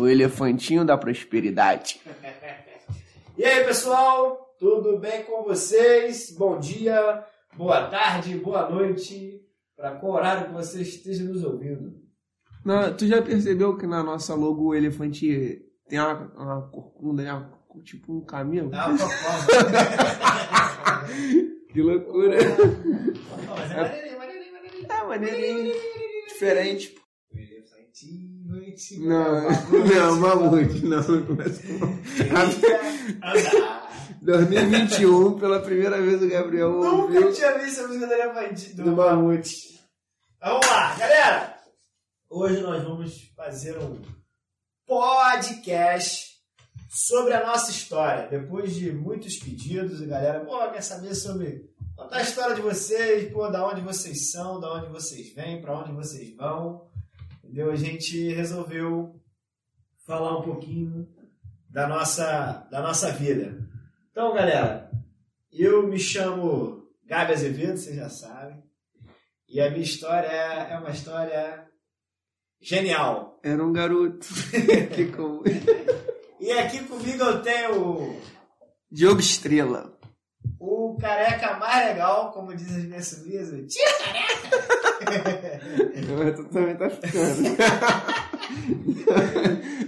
[0.00, 2.00] O elefantinho da prosperidade.
[3.38, 4.54] E aí, pessoal?
[4.58, 6.34] Tudo bem com vocês?
[6.36, 7.24] Bom dia,
[7.56, 9.40] boa tarde, boa noite,
[9.74, 11.94] para qual horário que você esteja nos ouvindo.
[12.62, 17.50] Não, tu já percebeu que na nossa logo o elefante tem uma, uma corcunda, né?
[17.82, 18.68] tipo um camelo?
[18.68, 18.94] Não,
[21.72, 22.36] que loucura.
[22.36, 24.86] Não, mas é maneirinho, maneirinho, maneirinho.
[24.90, 25.74] É maneirinho.
[26.28, 26.94] Diferente.
[27.32, 28.29] O elefantinho,
[29.00, 29.48] Não,
[29.84, 31.88] não, mamute, não, não começa não.
[32.38, 33.90] Andar.
[34.22, 38.84] 2021, pela primeira vez o Gabriel Nunca ouviu tinha visto a música do elefante do
[38.84, 39.80] do mamute.
[40.40, 41.56] Vamos lá, galera!
[42.28, 44.00] Hoje nós vamos fazer um
[44.86, 46.30] podcast
[46.90, 48.28] sobre a nossa história.
[48.28, 53.32] Depois de muitos pedidos, a galera, pô, quer saber sobre contar a história de vocês,
[53.32, 56.89] pô, da onde vocês são, da onde vocês vêm, para onde vocês vão.
[57.50, 57.72] Entendeu?
[57.72, 59.20] A gente resolveu
[60.06, 61.08] falar um pouquinho
[61.68, 63.68] da nossa, da nossa vida.
[64.12, 64.88] Então, galera,
[65.52, 68.62] eu me chamo Gabi Azevedo, vocês já sabem.
[69.48, 71.66] E a minha história é, é uma história
[72.60, 73.40] genial.
[73.42, 74.28] Era um garoto.
[76.40, 78.18] E aqui comigo eu tenho
[78.90, 79.99] Diogo Estrela.
[80.60, 83.12] O careca mais legal, como diz as minhas
[83.52, 83.82] o tio
[86.18, 87.56] Mas tu também tá ficando.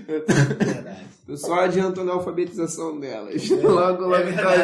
[0.65, 1.12] Verdade.
[1.27, 3.48] Tô só adiantando a alfabetização delas.
[3.50, 4.56] Logo, logo É tá.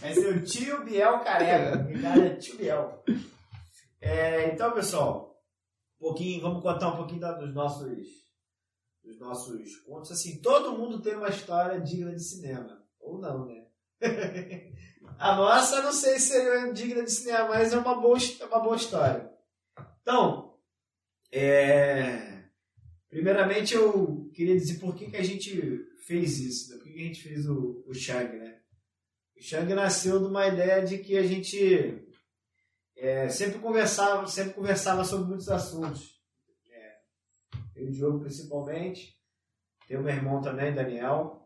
[0.00, 1.88] Vai ser o tio Biel careca.
[2.24, 3.02] É tio Biel.
[4.00, 5.36] É, então, pessoal,
[6.00, 8.06] um pouquinho, vamos contar um pouquinho dos nossos,
[9.02, 10.12] dos nossos contos.
[10.12, 12.80] Assim, todo mundo tem uma história digna de cinema.
[13.00, 13.63] Ou não, né?
[15.18, 18.60] A nossa, não sei se seria digna de cinema, mas é uma boa, é uma
[18.60, 19.30] boa história.
[20.02, 20.58] Então,
[21.32, 22.44] é,
[23.08, 26.76] primeiramente eu queria dizer por que, que a gente fez isso, né?
[26.76, 28.60] por que, que a gente fez o, o Shang, né?
[29.36, 32.06] O Shang nasceu de uma ideia de que a gente
[32.96, 36.20] é, sempre conversava, sempre conversava sobre muitos assuntos.
[36.70, 36.96] É,
[37.76, 39.18] eu e o Diogo principalmente,
[39.88, 41.43] tem o meu irmão também, Daniel,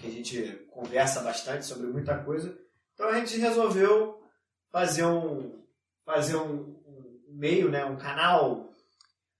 [0.00, 2.56] que a gente conversa bastante sobre muita coisa.
[2.94, 4.18] Então a gente resolveu
[4.72, 5.60] fazer um
[6.04, 8.74] fazer um, um meio, né, um canal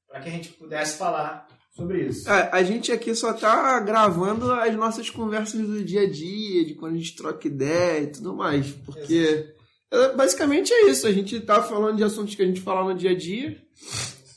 [0.08, 2.30] para que a gente pudesse falar sobre isso.
[2.30, 6.74] A, a gente aqui só tá gravando as nossas conversas do dia a dia, de
[6.74, 8.70] quando a gente troca ideia e tudo mais.
[8.70, 9.54] Porque
[9.90, 11.06] é, basicamente é isso.
[11.06, 13.56] A gente tá falando de assuntos que a gente fala no dia a dia.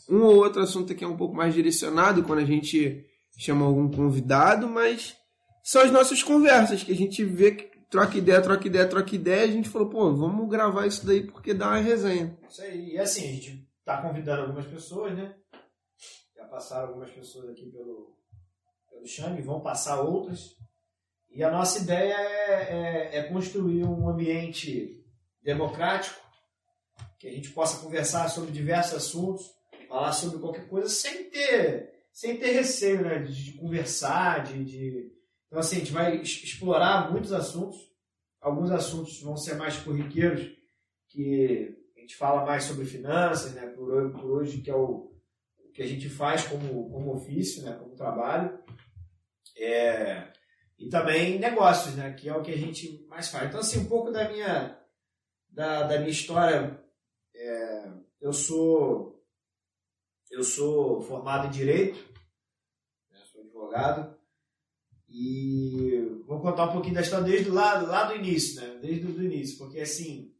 [0.10, 3.04] Um ou outro assunto aqui é um pouco mais direcionado quando a gente
[3.38, 5.16] chama algum convidado, mas
[5.64, 9.44] são as nossas conversas que a gente vê que troca ideia, troca ideia, troca ideia.
[9.46, 12.38] A gente falou, pô, vamos gravar isso daí porque dá uma resenha.
[12.50, 12.92] Isso aí.
[12.92, 15.34] E assim, a gente tá convidando algumas pessoas, né?
[16.36, 18.14] Já passaram algumas pessoas aqui pelo,
[18.90, 20.56] pelo Xang, vão passar outras.
[21.32, 25.02] E a nossa ideia é, é, é construir um ambiente
[25.42, 26.22] democrático,
[27.18, 29.46] que a gente possa conversar sobre diversos assuntos,
[29.88, 33.20] falar sobre qualquer coisa sem ter, sem ter receio, né?
[33.20, 35.23] De, de conversar, de, de...
[35.54, 37.78] Então, assim, a gente vai explorar muitos assuntos.
[38.42, 40.50] Alguns assuntos vão ser mais corriqueiros,
[41.08, 43.68] que a gente fala mais sobre finanças, né?
[43.68, 45.14] Por, ho- por hoje, que é o,
[45.60, 47.72] o que a gente faz como, como ofício, né?
[47.78, 48.64] Como trabalho.
[49.56, 50.34] É,
[50.80, 52.14] e também negócios, né?
[52.14, 53.48] Que é o que a gente mais faz.
[53.48, 54.76] Então, assim, um pouco da minha,
[55.50, 56.84] da, da minha história.
[57.36, 59.24] é, eu sou
[60.32, 62.00] eu sou formado em Direito,
[63.12, 63.20] né?
[63.32, 64.13] sou advogado.
[65.16, 68.80] E vou contar um pouquinho da história desde lá, lá do início, né?
[68.82, 70.34] Desde o início, porque assim,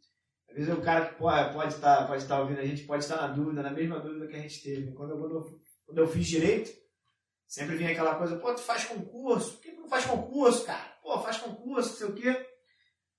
[0.50, 3.18] às vezes o cara que pode, pode, estar, pode estar ouvindo a gente pode estar
[3.18, 4.92] na dúvida, na mesma dúvida que a gente teve.
[4.94, 6.72] Quando eu, quando eu, quando eu fiz direito,
[7.48, 9.54] sempre vinha aquela coisa, pô, tu faz concurso?
[9.54, 10.98] Por que tu não faz concurso, cara?
[11.04, 12.48] Pô, faz concurso, não sei o quê.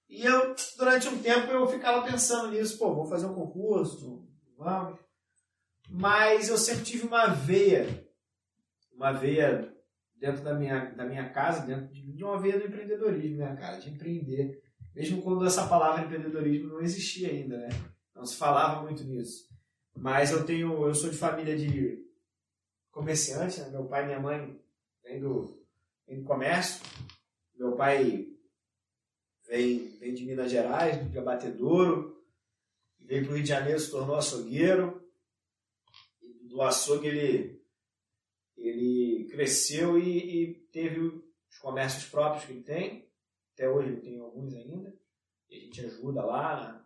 [0.08, 4.98] E eu, durante um tempo, eu ficava pensando nisso, pô, vou fazer um concurso, vamos.
[5.88, 8.08] Mas eu sempre tive uma veia,
[8.92, 9.73] uma veia
[10.16, 13.78] dentro da minha, da minha casa, dentro de, uma veia do empreendedorismo, né, cara?
[13.78, 14.62] De empreender.
[14.94, 17.68] Mesmo quando essa palavra empreendedorismo não existia ainda, né?
[18.14, 19.48] Não se falava muito nisso.
[19.96, 22.04] Mas eu tenho, eu sou de família de
[22.90, 23.70] comerciante, né?
[23.70, 24.60] Meu pai e minha mãe
[25.02, 25.60] vêm do,
[26.06, 26.80] vêm do comércio.
[27.56, 28.28] Meu pai
[29.48, 32.24] vem, vem de Minas Gerais, de Abatedouro.
[33.00, 35.02] Veio para o Rio de Janeiro, se tornou açougueiro.
[36.48, 37.63] Do açougue ele,
[38.56, 43.08] ele cresceu e, e teve os comércios próprios que ele tem.
[43.54, 44.92] Até hoje ele tem alguns ainda.
[45.48, 46.60] E a gente ajuda lá.
[46.60, 46.80] né?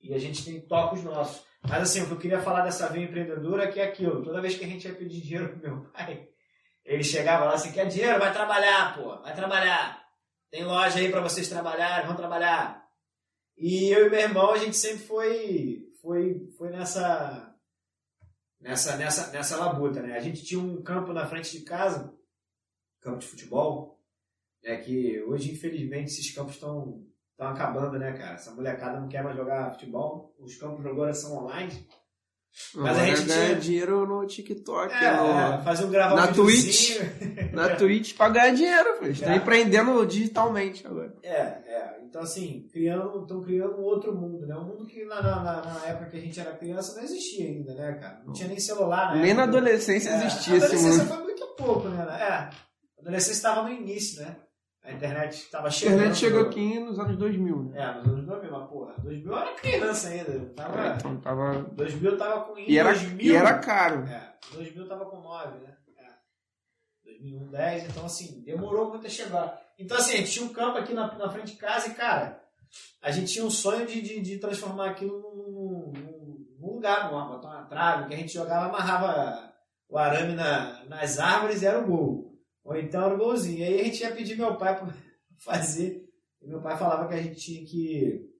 [0.00, 1.46] E a gente tem toca os nossos.
[1.62, 4.22] Mas assim, o que eu queria falar dessa veia empreendedora é que é aquilo.
[4.22, 6.28] Toda vez que a gente ia pedir dinheiro pro meu pai,
[6.84, 8.18] ele chegava lá, assim, quer dinheiro?
[8.18, 10.02] Vai trabalhar, pô, vai trabalhar.
[10.50, 12.84] Tem loja aí para vocês trabalharem, vão trabalhar.
[13.56, 17.51] E eu e meu irmão, a gente sempre foi, foi, foi nessa,
[18.62, 20.16] nessa, nessa, nessa labuta, né?
[20.16, 22.16] A gente tinha um campo na frente de casa,
[23.00, 24.00] campo de futebol,
[24.62, 24.76] né?
[24.76, 27.04] Que hoje, infelizmente, esses campos estão
[27.38, 28.34] acabando, né, cara?
[28.34, 30.34] Essa molecada não quer mais jogar futebol.
[30.38, 31.86] Os campos agora são online.
[32.74, 33.60] Mas a gente ganha tinha...
[33.60, 35.26] dinheiro no TikTok, é, no...
[35.26, 36.98] É, fazer um gravar na um Twitch,
[37.52, 39.06] na Twitch pra ganhar dinheiro, pô.
[39.06, 39.36] Estão é.
[39.36, 41.14] empreendendo digitalmente agora.
[41.22, 42.00] É, é.
[42.12, 44.54] Então assim, criando, estão criando um outro mundo, né?
[44.54, 47.74] Um mundo que na, na, na, época que a gente era criança não existia ainda,
[47.74, 48.22] né, cara?
[48.26, 49.22] Não tinha nem celular, né?
[49.22, 50.86] Nem na adolescência é, existia esse mundo.
[50.86, 52.06] Adolescência foi muito pouco, né?
[52.20, 52.50] É, a
[53.00, 54.36] adolescência estava no início, né?
[54.84, 55.92] A internet estava chegando.
[55.92, 57.80] A internet chegou aqui nos anos 2000, né?
[57.80, 60.46] É, nos anos 2000, mas porra, 2000 eu era criança ainda.
[60.54, 61.62] Tava, é, então tava...
[61.72, 62.58] 2000 tava com...
[62.58, 64.06] E era, 2000, e era caro.
[64.06, 65.76] É, 2000 tava com 9, né?
[65.98, 66.10] É.
[67.04, 69.60] 2001, 10, então assim, demorou muito a chegar.
[69.78, 72.42] Então assim, a gente tinha um campo aqui na, na frente de casa e, cara,
[73.00, 77.28] a gente tinha um sonho de, de, de transformar aquilo num, num, num lugar, numa,
[77.28, 79.52] botar uma trave, que a gente jogava, amarrava
[79.88, 82.32] o arame na, nas árvores e era o gol.
[82.64, 83.58] Ou então era o golzinho.
[83.58, 84.94] E aí a gente ia pedir meu pai para
[85.44, 86.08] fazer.
[86.40, 88.31] E meu pai falava que a gente tinha que,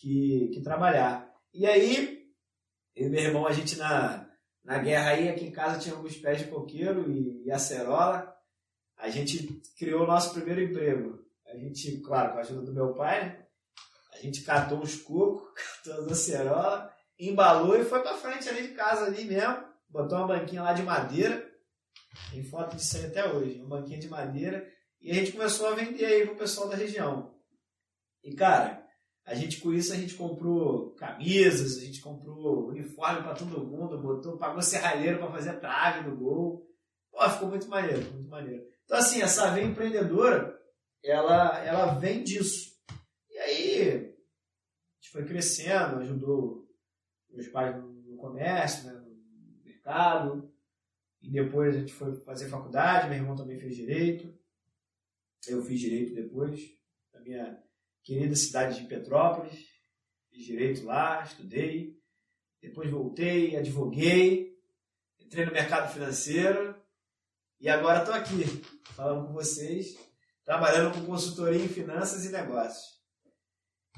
[0.00, 1.32] que, que trabalhar.
[1.52, 2.26] E aí,
[2.94, 4.28] eu e meu irmão, a gente na,
[4.64, 8.34] na guerra aí, aqui em casa tinha alguns pés de coqueiro e, e acerola.
[8.96, 11.18] A gente criou o nosso primeiro emprego.
[11.46, 13.44] A gente, claro, com a ajuda do meu pai?
[14.14, 15.48] A gente catou uns cocos,
[15.84, 19.64] catou as acerola, embalou e foi pra frente ali de casa ali mesmo.
[19.88, 21.48] Botou uma banquinha lá de madeira
[22.30, 23.62] tem foto disso aí até hoje.
[23.62, 24.66] Um banquinho de madeira.
[25.00, 27.34] E a gente começou a vender aí pro pessoal da região.
[28.22, 28.77] E, cara,
[29.28, 34.00] a gente com isso a gente comprou camisas, a gente comprou uniforme para todo mundo,
[34.00, 36.66] botou, pagou serralheiro para fazer trave no gol.
[37.10, 38.64] Pô, ficou muito maneiro, muito maneiro.
[38.84, 40.58] Então, assim, essa veia empreendedora,
[41.04, 42.74] ela, ela vem disso.
[43.30, 43.94] E aí, a
[44.96, 46.66] gente foi crescendo, ajudou
[47.30, 47.76] meus pais
[48.06, 50.50] no comércio, né, no mercado.
[51.20, 54.34] E depois a gente foi fazer faculdade, meu irmão também fez direito.
[55.46, 56.58] Eu fiz direito depois,
[57.12, 57.67] na minha
[58.08, 59.52] querida cidade de Petrópolis.
[60.30, 61.94] Fiz direito lá, estudei.
[62.62, 64.50] Depois voltei, advoguei,
[65.20, 66.74] entrei no mercado financeiro
[67.60, 68.44] e agora estou aqui
[68.96, 69.96] falando com vocês,
[70.44, 72.98] trabalhando com consultoria em finanças e negócios.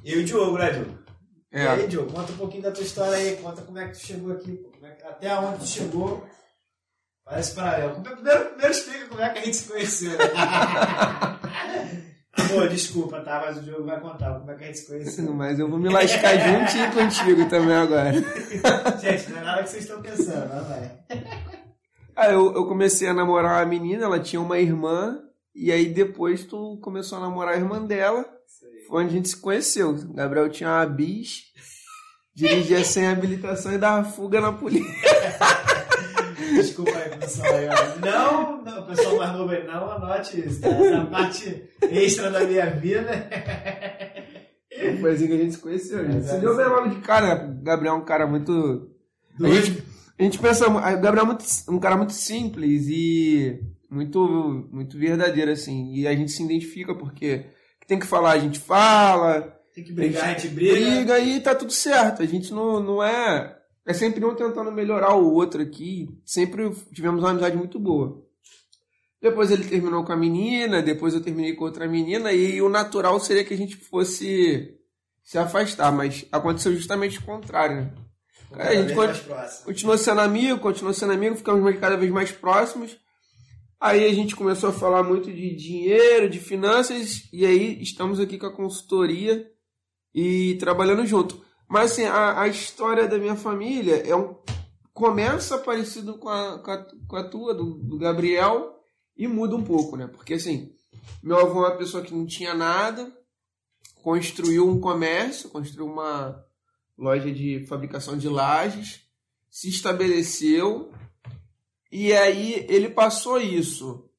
[0.05, 1.05] E o Diogo, né, Diogo?
[1.53, 1.65] É.
[1.65, 4.05] E aí, Diogo, conta um pouquinho da tua história aí, conta como é que tu
[4.05, 6.29] chegou aqui, é até onde tu chegou
[7.31, 8.03] Parece paralelo.
[8.03, 10.19] Primeiro, primeiro explica como é que a gente se conheceu.
[12.51, 13.41] Pô, desculpa, tá?
[13.45, 15.33] Mas o Diogo vai contar como é que a gente se conheceu.
[15.35, 18.13] Mas eu vou me lascar juntinho contigo também agora.
[18.13, 21.01] gente, não é nada que vocês estão pensando, mas vai.
[22.17, 25.19] Ah, eu, eu comecei a namorar a menina, ela tinha uma irmã,
[25.55, 28.27] e aí depois tu começou a namorar a irmã dela.
[28.89, 29.91] Foi onde a gente se conheceu.
[29.91, 31.45] O Gabriel tinha uma bis,
[32.35, 34.91] dirigia sem habilitação e dava fuga na polícia.
[36.55, 37.10] Desculpa aí,
[38.01, 40.61] Não, não, o pessoal mais novo aí, não anote isso.
[40.61, 40.69] Tá?
[40.69, 43.29] Essa parte extra da minha vida.
[45.01, 46.01] Foi assim que a gente se conheceu.
[46.01, 47.47] A gente se deu bem logo de cara.
[47.47, 48.91] O Gabriel é um cara muito.
[49.43, 49.83] A gente,
[50.19, 50.69] a gente pensa.
[50.69, 55.93] O Gabriel é muito, um cara muito simples e muito, muito verdadeiro, assim.
[55.93, 57.47] E a gente se identifica porque
[57.87, 59.59] tem que falar, a gente fala.
[59.75, 60.75] Tem que brigar, a gente, a gente briga.
[60.75, 62.23] briga e tá tudo certo.
[62.23, 66.09] A gente não, não é é sempre um tentando melhorar o outro aqui.
[66.25, 68.23] Sempre tivemos uma amizade muito boa.
[69.21, 73.21] Depois ele terminou com a menina, depois eu terminei com outra menina, e o natural
[73.21, 74.75] seria que a gente fosse
[75.23, 77.77] se afastar, mas aconteceu justamente o contrário.
[77.77, 77.93] Né?
[78.53, 78.95] a gente
[79.65, 82.97] continuou sendo amigo, continuou sendo amigo, ficamos cada vez mais próximos.
[83.79, 88.39] Aí a gente começou a falar muito de dinheiro, de finanças, e aí estamos aqui
[88.39, 89.49] com a consultoria
[90.15, 91.41] e trabalhando junto.
[91.71, 94.35] Mas assim, a, a história da minha família é um
[94.93, 98.77] começa parecido com a, com a, com a tua, do, do, Gabriel,
[99.17, 100.09] e muda um pouco, né?
[100.09, 100.75] Porque assim,
[101.23, 103.17] meu avô é uma pessoa que não tinha nada,
[104.03, 106.45] construiu um comércio, construiu uma
[106.99, 109.03] loja de fabricação de lajes,
[109.49, 110.93] se estabeleceu,
[111.91, 114.11] e aí ele passou isso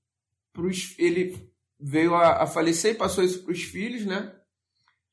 [0.53, 4.33] pros, ele veio a, a falecer e passou isso para os filhos, né?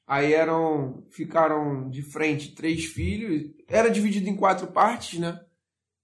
[0.09, 3.53] Aí eram, ficaram de frente três filhos.
[3.69, 5.39] Era dividido em quatro partes, né?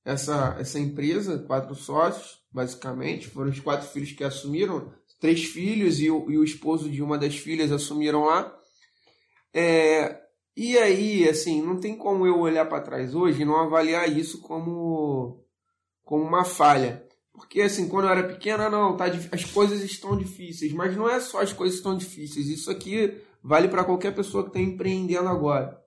[0.04, 3.28] Essa, essa empresa, quatro sócios, basicamente.
[3.28, 4.92] Foram os quatro filhos que assumiram.
[5.18, 8.54] Três filhos e o, e o esposo de uma das filhas assumiram lá.
[9.54, 10.20] É,
[10.54, 14.40] E aí, assim, não tem como eu olhar para trás hoje e não avaliar isso
[14.42, 15.42] como,
[16.04, 17.02] como uma falha.
[17.32, 20.74] Porque, assim, quando eu era pequena, não, tá, as coisas estão difíceis.
[20.74, 22.48] Mas não é só as coisas estão difíceis.
[22.48, 25.78] Isso aqui vale para qualquer pessoa que está empreendendo agora.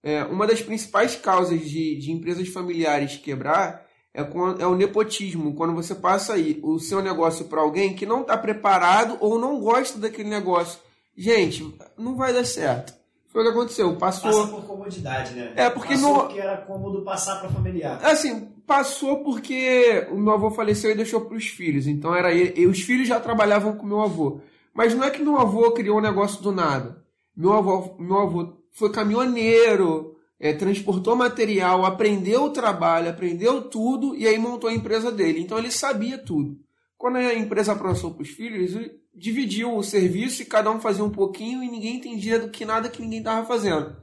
[0.00, 5.54] É, uma das principais causas de, de empresas familiares quebrar é, quando, é o nepotismo.
[5.54, 9.58] Quando você passa aí o seu negócio para alguém que não está preparado ou não
[9.58, 10.78] gosta daquele negócio.
[11.16, 12.94] Gente, não vai dar certo.
[13.28, 13.96] Foi o que aconteceu.
[13.96, 14.30] Passou.
[14.30, 15.52] Passa por comodidade, né?
[15.56, 16.20] É, porque Passou no...
[16.20, 17.98] porque era cômodo passar para familiar.
[18.04, 21.88] Assim, passou porque o meu avô faleceu e deixou para os filhos.
[21.88, 24.40] Então era ele, e os filhos já trabalhavam com meu avô.
[24.74, 27.02] Mas não é que meu avô criou um negócio do nada.
[27.36, 34.26] Meu avô, meu avô foi caminhoneiro, é, transportou material, aprendeu o trabalho, aprendeu tudo e
[34.26, 35.40] aí montou a empresa dele.
[35.40, 36.58] Então ele sabia tudo.
[36.98, 41.10] Quando a empresa passou para os filhos, dividiu o serviço e cada um fazia um
[41.10, 43.96] pouquinho e ninguém entendia do que nada que ninguém estava fazendo.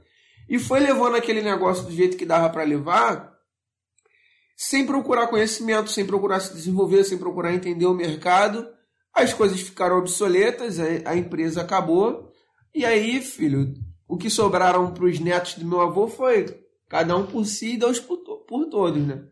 [0.48, 3.32] E foi levando aquele negócio do jeito que dava para levar,
[4.56, 8.66] sem procurar conhecimento, sem procurar se desenvolver, sem procurar entender o mercado.
[9.14, 12.32] As coisas ficaram obsoletas, a empresa acabou.
[12.74, 13.74] E aí, filho,
[14.08, 16.46] o que sobraram para os netos do meu avô foi
[16.88, 19.26] cada um por si e Deus por, todos, né?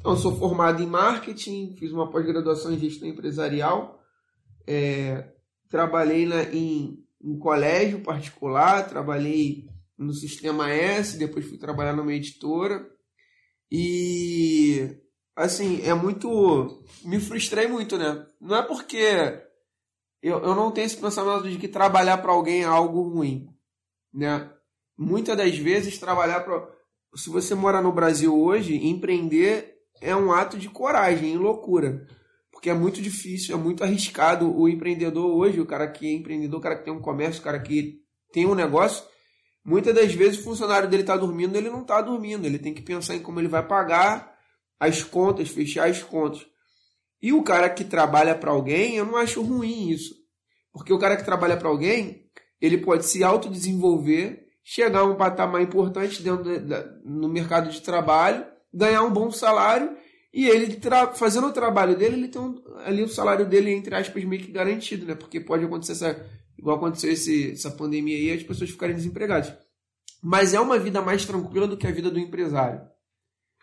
[0.00, 3.98] Então, eu sou formado em marketing, fiz uma pós-graduação em gestão empresarial,
[4.66, 5.32] é,
[5.68, 9.66] trabalhei na, em, em colégio particular, trabalhei
[9.96, 12.86] no Sistema S, depois fui trabalhar numa editora.
[13.70, 14.96] E,
[15.44, 16.82] assim, é muito.
[17.04, 18.26] Me frustrei muito, né?
[18.40, 19.40] Não é porque
[20.22, 23.48] eu, eu não tenho esse pensamento de que trabalhar para alguém é algo ruim
[24.12, 24.50] né?
[24.96, 26.66] Muitas das vezes trabalhar para
[27.14, 32.06] se você mora no Brasil hoje, empreender é um ato de coragem e loucura.
[32.52, 36.58] Porque é muito difícil, é muito arriscado o empreendedor hoje, o cara que é empreendedor,
[36.58, 38.00] o cara que tem um comércio, o cara que
[38.32, 39.04] tem um negócio,
[39.64, 42.82] muitas das vezes o funcionário dele está dormindo, ele não está dormindo, ele tem que
[42.82, 44.36] pensar em como ele vai pagar
[44.78, 46.46] as contas, fechar as contas.
[47.20, 50.14] E o cara que trabalha para alguém, eu não acho ruim isso.
[50.72, 52.26] Porque o cara que trabalha para alguém,
[52.60, 57.80] ele pode se autodesenvolver, chegar a um patamar importante dentro de, de, no mercado de
[57.80, 59.96] trabalho, ganhar um bom salário
[60.32, 60.78] e ele
[61.14, 64.52] fazendo o trabalho dele, ele tem um, ali o salário dele, entre aspas, meio que
[64.52, 65.14] garantido, né?
[65.14, 69.52] Porque pode acontecer essa, igual aconteceu esse, essa pandemia aí, as pessoas ficarem desempregadas.
[70.22, 72.80] Mas é uma vida mais tranquila do que a vida do empresário.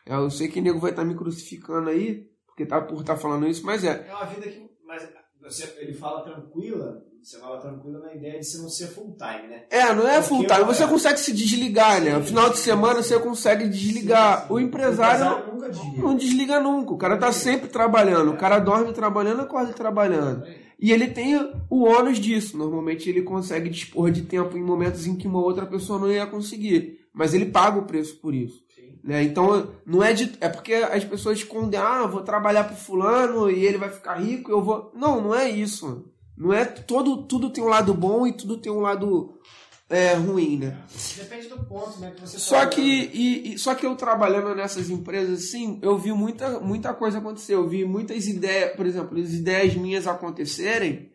[0.05, 3.01] É, eu sei que o nego vai estar tá me crucificando aí, porque tá por
[3.01, 4.07] estar tá falando isso, mas é.
[4.07, 4.69] É uma vida que.
[4.85, 5.07] Mas
[5.41, 9.47] você, ele fala tranquila, você fala tranquilo na ideia de você não ser full time,
[9.47, 9.63] né?
[9.71, 10.63] É, não é full time.
[10.63, 12.17] Você consegue se desligar, né?
[12.17, 14.41] No final de semana você consegue desligar.
[14.41, 14.53] Sim, sim.
[14.53, 16.01] O empresário, o empresário desliga.
[16.03, 16.93] não desliga nunca.
[16.93, 18.31] O cara tá sempre trabalhando.
[18.31, 20.45] O cara dorme trabalhando, acorda trabalhando.
[20.79, 21.35] E ele tem
[21.69, 22.57] o ônus disso.
[22.57, 26.27] Normalmente ele consegue dispor de tempo em momentos em que uma outra pessoa não ia
[26.27, 26.99] conseguir.
[27.13, 28.64] Mas ele paga o preço por isso.
[29.05, 29.21] Né?
[29.21, 30.35] Então, não é de.
[30.41, 34.51] É porque as pessoas escondem, ah, vou trabalhar pro fulano e ele vai ficar rico,
[34.51, 34.91] eu vou.
[34.95, 36.11] Não, não é isso.
[36.35, 39.39] Não é todo, tudo tem um lado bom e tudo tem um lado
[39.87, 40.83] é, ruim, né?
[41.17, 42.11] Depende do ponto, né?
[42.15, 45.95] Que você só tá que e, e, só que eu trabalhando nessas empresas, assim, eu
[45.99, 47.53] vi muita, muita coisa acontecer.
[47.53, 51.11] Eu vi muitas ideias, por exemplo, as ideias minhas acontecerem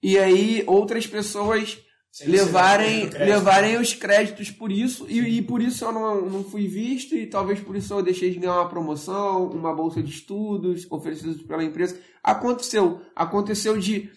[0.00, 1.78] e aí outras pessoas
[2.24, 7.14] levarem, levarem os créditos por isso e, e, por isso eu não, não fui visto
[7.14, 11.34] e talvez por isso eu deixei de ganhar uma promoção, uma bolsa de estudos oferecida
[11.44, 12.00] pela empresa.
[12.22, 14.10] Aconteceu, aconteceu de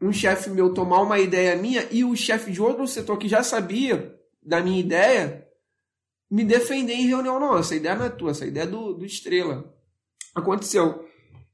[0.00, 3.42] um chefe meu tomar uma ideia minha e o chefe de outro setor que já
[3.42, 5.48] sabia da minha ideia
[6.30, 7.40] me defender em reunião.
[7.40, 9.72] Não, essa ideia não é tua, essa ideia é do, do Estrela.
[10.34, 11.08] Aconteceu.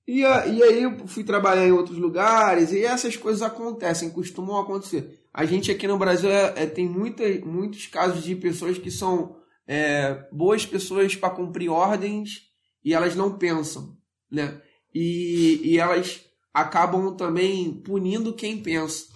[0.06, 5.19] E, e aí eu fui trabalhar em outros lugares e essas coisas acontecem, costumam acontecer.
[5.32, 9.37] A gente aqui no Brasil é, é, tem muita, muitos casos de pessoas que são
[9.66, 12.50] é, boas pessoas para cumprir ordens
[12.84, 13.96] e elas não pensam,
[14.30, 14.60] né?
[14.92, 19.06] E, e elas acabam também punindo quem pensa.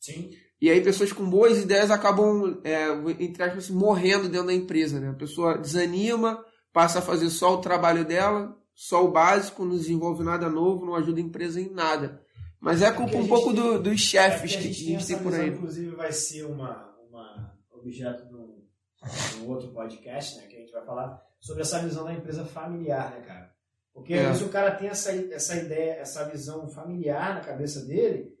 [0.00, 0.30] Sim.
[0.60, 5.00] E aí pessoas com boas ideias acabam, é, entre aspas, morrendo dentro da empresa.
[5.00, 5.08] Né?
[5.08, 10.22] A pessoa desanima, passa a fazer só o trabalho dela, só o básico, não desenvolve
[10.22, 12.22] nada novo, não ajuda a empresa em nada.
[12.60, 15.18] Mas é culpa um pouco do, dos chefes é que, gente, que a gente tem
[15.18, 15.48] por aí.
[15.48, 18.62] Inclusive vai ser uma, uma objeto de um,
[19.02, 22.44] de um outro podcast, né, que a gente vai falar sobre essa visão da empresa
[22.44, 23.50] familiar, né, cara?
[23.94, 24.20] Porque é.
[24.20, 28.38] às vezes o cara tem essa, essa ideia, essa visão familiar na cabeça dele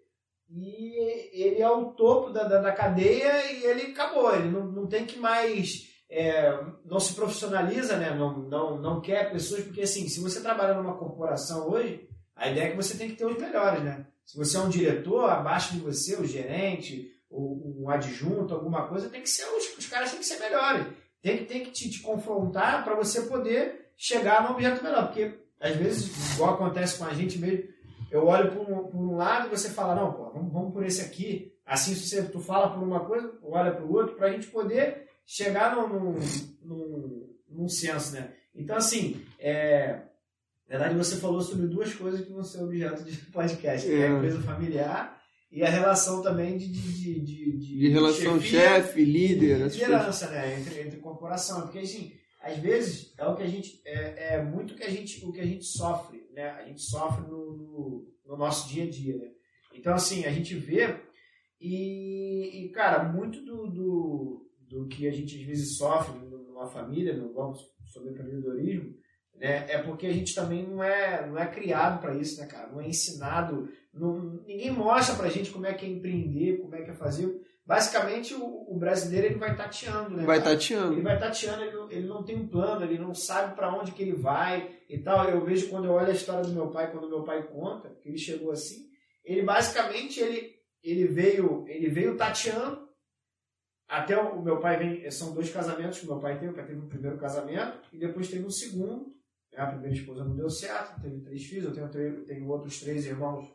[0.52, 4.86] e ele é o topo da, da, da cadeia e ele acabou, ele não, não
[4.86, 5.88] tem que mais.
[6.12, 6.52] É,
[6.84, 8.12] não se profissionaliza, né?
[8.12, 12.09] não, não, não quer pessoas, porque assim, se você trabalha numa corporação hoje,
[12.40, 14.06] a ideia é que você tem que ter os melhores, né?
[14.24, 19.20] Se você é um diretor, abaixo de você, o gerente, um adjunto, alguma coisa, tem
[19.20, 20.86] que ser, os, os caras têm que ser melhores.
[21.20, 25.08] Tem que, tem que te, te confrontar para você poder chegar num objeto melhor.
[25.08, 27.68] Porque, às vezes, igual acontece com a gente mesmo,
[28.10, 30.82] eu olho por um, por um lado e você fala, não, pô, vamos, vamos por
[30.82, 31.54] esse aqui.
[31.66, 34.46] Assim, se você, tu fala por uma coisa, olha para o outro, para a gente
[34.46, 36.18] poder chegar num, num,
[36.62, 38.32] num, num senso, né?
[38.54, 40.00] Então, assim, é,
[40.70, 44.02] na verdade, você falou sobre duas coisas que vão ser objeto de podcast, que é,
[44.02, 46.68] é a empresa familiar e a relação também de...
[46.68, 49.66] De, de, de, de relação chefe, líder...
[49.66, 50.60] Liderança, né?
[50.60, 51.62] Entre, entre corporação.
[51.62, 53.82] Porque, assim, às vezes, é o que a gente...
[53.84, 56.50] É, é muito que a gente, o que a gente sofre, né?
[56.50, 59.28] A gente sofre no, no, no nosso dia a dia, né?
[59.74, 61.00] Então, assim, a gente vê
[61.60, 67.16] e, e cara, muito do, do, do que a gente às vezes sofre numa família,
[67.16, 68.94] no vamos sobre empreendedorismo,
[69.40, 72.68] né, é porque a gente também não é, não é criado para isso, né, cara?
[72.68, 76.82] Não é ensinado, não, ninguém mostra pra gente como é que é empreender, como é
[76.82, 77.40] que é fazer.
[77.64, 80.24] Basicamente, o, o brasileiro ele vai tateando, né?
[80.24, 80.50] Vai cara?
[80.50, 80.92] tateando.
[80.92, 84.02] Ele vai tateando, ele, ele não tem um plano, ele não sabe para onde que
[84.02, 85.26] ele vai e tal.
[85.28, 88.10] Eu vejo quando eu olho a história do meu pai, quando meu pai conta que
[88.10, 88.90] ele chegou assim,
[89.24, 92.90] ele basicamente ele, ele veio ele veio tateando
[93.88, 96.88] até o meu pai vem são dois casamentos que meu pai teve, pai teve um
[96.88, 99.19] primeiro casamento e depois teve um segundo
[99.56, 103.52] a primeira esposa não deu certo, teve três filhos, eu tenho, tenho outros três irmãos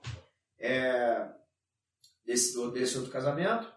[0.60, 1.30] é,
[2.25, 3.74] desse, desse outro casamento.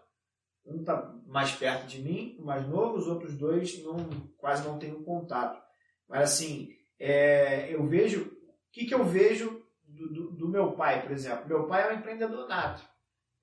[0.65, 3.97] Um está mais perto de mim, o mais novo, os outros dois não,
[4.37, 5.59] quase não tenho contato.
[6.07, 8.25] Mas assim, é, eu vejo.
[8.25, 11.47] O que, que eu vejo do, do, do, meu pai, por exemplo?
[11.47, 12.83] Meu pai é um empreendedor nato.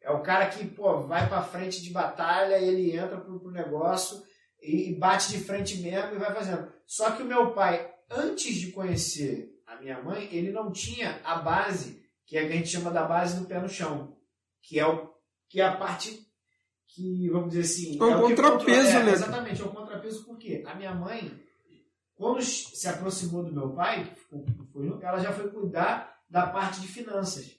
[0.00, 4.23] É o cara que pô, vai para frente de batalha, ele entra pro, pro negócio
[4.61, 6.73] e bate de frente mesmo e vai fazendo.
[6.87, 11.36] Só que o meu pai antes de conhecer a minha mãe, ele não tinha a
[11.36, 14.16] base, que, é a gente chama da base do pé no chão,
[14.62, 15.10] que é, o,
[15.48, 16.26] que é a parte
[16.88, 17.98] que, vamos dizer assim...
[17.98, 19.12] É um é contrapeso, é, né?
[19.12, 21.38] Exatamente, é um contrapeso porque a minha mãe,
[22.14, 24.12] quando se aproximou do meu pai,
[25.02, 27.54] ela já foi cuidar da parte de finanças.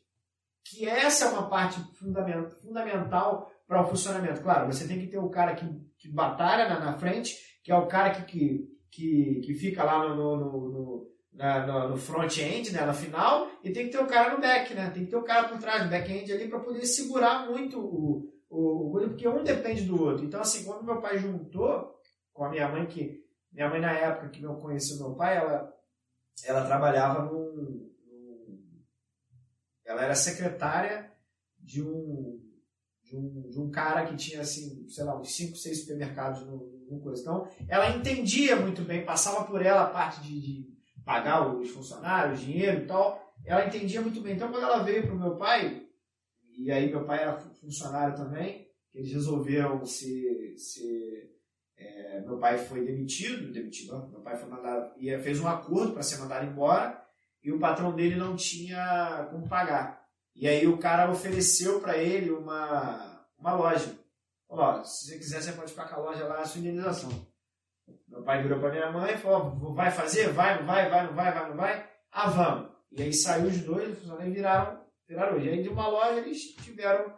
[0.63, 4.41] Que essa é uma parte fundamental para o funcionamento.
[4.41, 5.65] Claro, você tem que ter o cara que,
[5.97, 10.07] que batalha na, na frente, que é o cara que, que que, que fica lá
[10.07, 14.41] no, no, no, no, front-end, né, na final, e tem que ter o cara no
[14.41, 14.89] back, né?
[14.89, 18.31] Tem que ter o cara por trás, no back-end ali, para poder segurar muito o,
[18.49, 20.25] o, o porque um depende do outro.
[20.25, 21.95] Então, assim, quando meu pai juntou
[22.33, 25.73] com a minha mãe, que minha mãe na época que não conhecia meu pai, ela,
[26.45, 28.77] ela trabalhava num, num
[29.85, 31.11] ela era secretária
[31.59, 32.39] de um,
[33.07, 36.85] de um, de um cara que tinha, assim, sei lá, uns 5, 6 supermercados no,
[36.89, 37.21] no coisa.
[37.21, 40.67] Então, ela entendia muito bem, passava por ela a parte de, de
[41.05, 43.33] pagar os funcionários, dinheiro e tal.
[43.45, 44.35] Ela entendia muito bem.
[44.35, 45.87] Então, quando ela veio para o meu pai,
[46.57, 50.55] e aí meu pai era funcionário também, eles resolveram se.
[50.57, 51.37] se
[51.77, 55.93] é, meu pai foi demitido, demitido, não, meu pai foi mandado, e fez um acordo
[55.93, 56.99] para ser mandado embora,
[57.43, 60.06] e o patrão dele não tinha como pagar.
[60.37, 63.97] E aí o cara ofereceu para ele uma, uma loja.
[64.47, 67.09] Ó, se você quiser, você pode ficar com a loja lá, a sua indenização.
[68.07, 70.29] Meu pai virou para minha mãe e falou: vai fazer?
[70.29, 71.89] Vai, não vai, vai, não vai, vai, não vai?
[72.11, 72.71] Ah, vamos.
[72.91, 75.49] E aí saiu os dois, e viraram, viraram hoje.
[75.49, 77.13] Aí de uma loja eles tiveram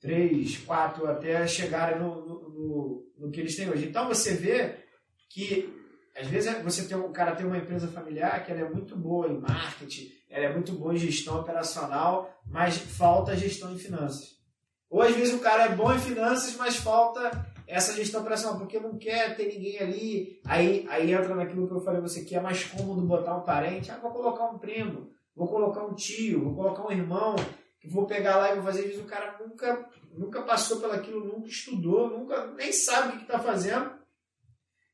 [0.00, 3.86] três, quatro, até chegarem no, no, no, no que eles têm hoje.
[3.86, 4.84] Então você vê
[5.28, 5.74] que
[6.16, 9.28] às vezes você tem, o cara tem uma empresa familiar que ela é muito boa
[9.28, 14.38] em marketing, ela é muito boa em gestão operacional, mas falta gestão em finanças.
[14.90, 18.80] Ou às vezes o cara é bom em finanças, mas falta essa gestão operacional, porque
[18.80, 20.40] não quer ter ninguém ali.
[20.46, 23.90] Aí, aí entra naquilo que eu falei você que é mais cômodo botar um parente.
[23.90, 27.36] Ah, vou colocar um primo, vou colocar um tio, vou colocar um irmão,
[27.90, 29.02] vou pegar lá e vou fazer isso.
[29.02, 33.97] O cara nunca, nunca passou pelaquilo, nunca estudou, nunca nem sabe o que está fazendo.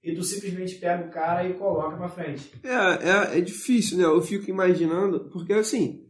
[0.04, 2.52] E tu simplesmente pega o cara e coloca para frente.
[2.62, 4.04] É, é, é difícil, né?
[4.04, 6.04] Eu fico imaginando, porque assim,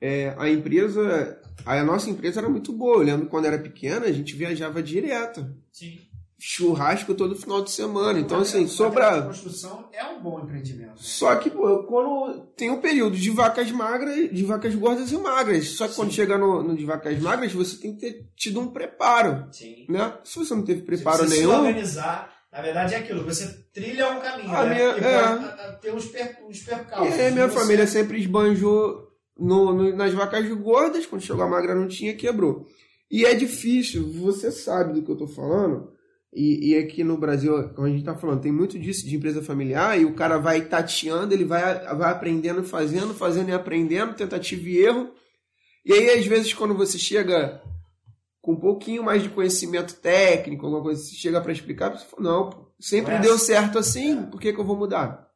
[0.00, 2.98] é, a empresa a nossa empresa era muito boa.
[2.98, 5.46] Eu lembro quando era pequena, a gente viajava direto.
[5.72, 5.98] Sim.
[6.38, 8.20] Churrasco todo final de semana.
[8.20, 9.08] Então, assim, sobra.
[9.08, 10.90] A construção é um bom empreendimento.
[10.90, 10.94] Né?
[10.96, 15.70] Só que, pô, quando tem um período de vacas magras, de vacas gordas e magras.
[15.70, 15.96] Só que Sim.
[15.96, 19.48] quando chega no, no, de vacas magras, você tem que ter tido um preparo.
[19.50, 19.86] Sim.
[19.88, 20.12] Né?
[20.22, 21.50] Se você não teve preparo você nenhum.
[21.50, 24.50] Se organizar, na verdade é aquilo, você trilha um caminho.
[24.50, 24.74] A né?
[24.74, 25.72] minha, e é.
[25.72, 27.14] ter uns, per, uns percalços.
[27.14, 27.58] E aí, minha você...
[27.58, 32.66] família sempre esbanjou no, no, nas vacas gordas, quando chegou a magra não tinha, quebrou.
[33.10, 35.92] E é difícil, você sabe do que eu estou falando,
[36.32, 39.42] e, e, aqui no Brasil, como a gente está falando, tem muito disso de empresa
[39.42, 41.62] familiar, e o cara vai tateando, ele vai,
[41.94, 45.10] vai aprendendo, fazendo, fazendo e aprendendo, tentativa e erro.
[45.84, 47.60] E aí, às vezes, quando você chega
[48.46, 52.22] com um pouquinho mais de conhecimento técnico, alguma coisa, se chega para explicar, você fala,
[52.22, 55.28] não, pô, sempre é deu certo assim, por que, que eu vou mudar?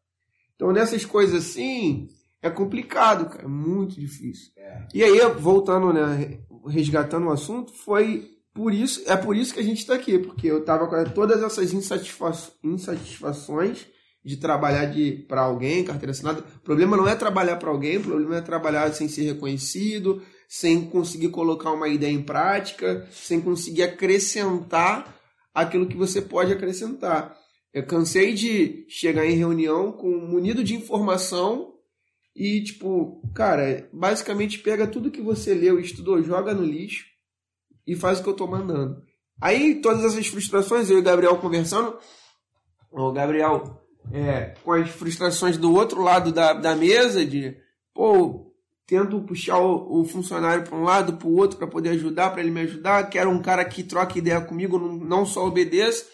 [0.55, 2.09] Então, nessas coisas assim,
[2.41, 4.53] é complicado, cara, é muito difícil.
[4.57, 4.87] É.
[4.95, 9.65] E aí, voltando, né, resgatando o assunto, foi por isso, é por isso que a
[9.65, 13.89] gente está aqui, porque eu tava com todas essas insatisfa insatisfações
[14.25, 16.45] de trabalhar de para alguém, carteira assinada.
[16.59, 20.85] O problema não é trabalhar para alguém, o problema é trabalhar sem ser reconhecido, sem
[20.85, 25.17] conseguir colocar uma ideia em prática, sem conseguir acrescentar
[25.55, 27.39] aquilo que você pode acrescentar.
[27.73, 31.73] Eu cansei de chegar em reunião com munido de informação
[32.35, 37.05] e, tipo, cara, basicamente pega tudo que você leu estudou, joga no lixo
[37.87, 39.01] e faz o que eu tô mandando.
[39.41, 41.97] Aí, todas essas frustrações, eu e o Gabriel conversando,
[42.91, 43.81] o Gabriel
[44.13, 47.57] é, com as frustrações do outro lado da, da mesa, de,
[47.95, 48.50] pô,
[48.91, 52.41] tento puxar o, o funcionário para um lado, para o outro, para poder ajudar, para
[52.41, 56.07] ele me ajudar, quero um cara que troque ideia comigo, não, não só obedeça.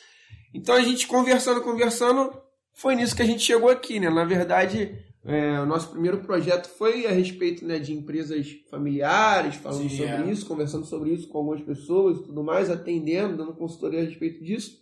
[0.53, 2.31] Então, a gente conversando, conversando,
[2.75, 4.11] foi nisso que a gente chegou aqui, né?
[4.11, 9.89] Na verdade, é, o nosso primeiro projeto foi a respeito né, de empresas familiares, falando
[9.89, 10.31] Sim, sobre é.
[10.31, 14.45] isso, conversando sobre isso com algumas pessoas e tudo mais, atendendo, dando consultoria a respeito
[14.45, 14.77] disso.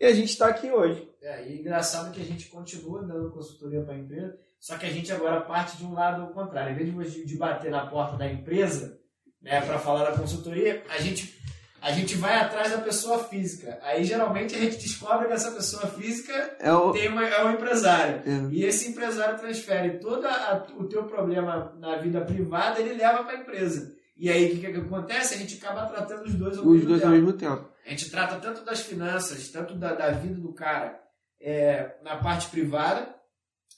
[0.00, 1.06] E a gente está aqui hoje.
[1.20, 4.34] É, e engraçado que a gente continua dando consultoria para a empresa,
[4.66, 6.72] só que a gente agora parte de um lado contrário.
[6.80, 8.98] Em vez de, de bater na porta da empresa
[9.42, 11.38] né, para falar da consultoria, a gente,
[11.82, 13.78] a gente vai atrás da pessoa física.
[13.82, 17.52] Aí geralmente a gente descobre que essa pessoa física É o, tem uma, é um
[17.52, 18.22] empresário.
[18.24, 18.48] é.
[18.50, 23.36] E esse empresário transfere todo a- o teu problema na vida privada, ele leva para
[23.36, 23.92] a empresa.
[24.16, 25.34] E aí o que, que acontece?
[25.34, 27.22] A gente acaba tratando os dois ao os mesmo dois ao tempo.
[27.22, 27.68] mesmo tempo.
[27.86, 30.98] A gente trata tanto das finanças, tanto da, da vida do cara
[31.38, 33.14] é, na parte privada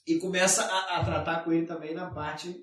[0.07, 2.55] e começa a, a tratar com ele também na parte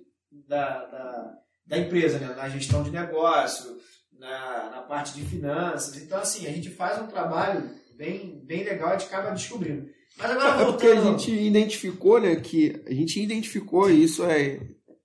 [0.49, 1.35] da, da,
[1.67, 2.35] da empresa, né?
[2.35, 3.77] na gestão de negócio,
[4.19, 6.03] na, na parte de finanças.
[6.03, 9.87] Então, assim, a gente faz um trabalho bem, bem legal e acaba descobrindo.
[10.17, 11.19] Mas agora É porque a voltando...
[11.19, 14.61] gente identificou, né, que a gente identificou, e isso é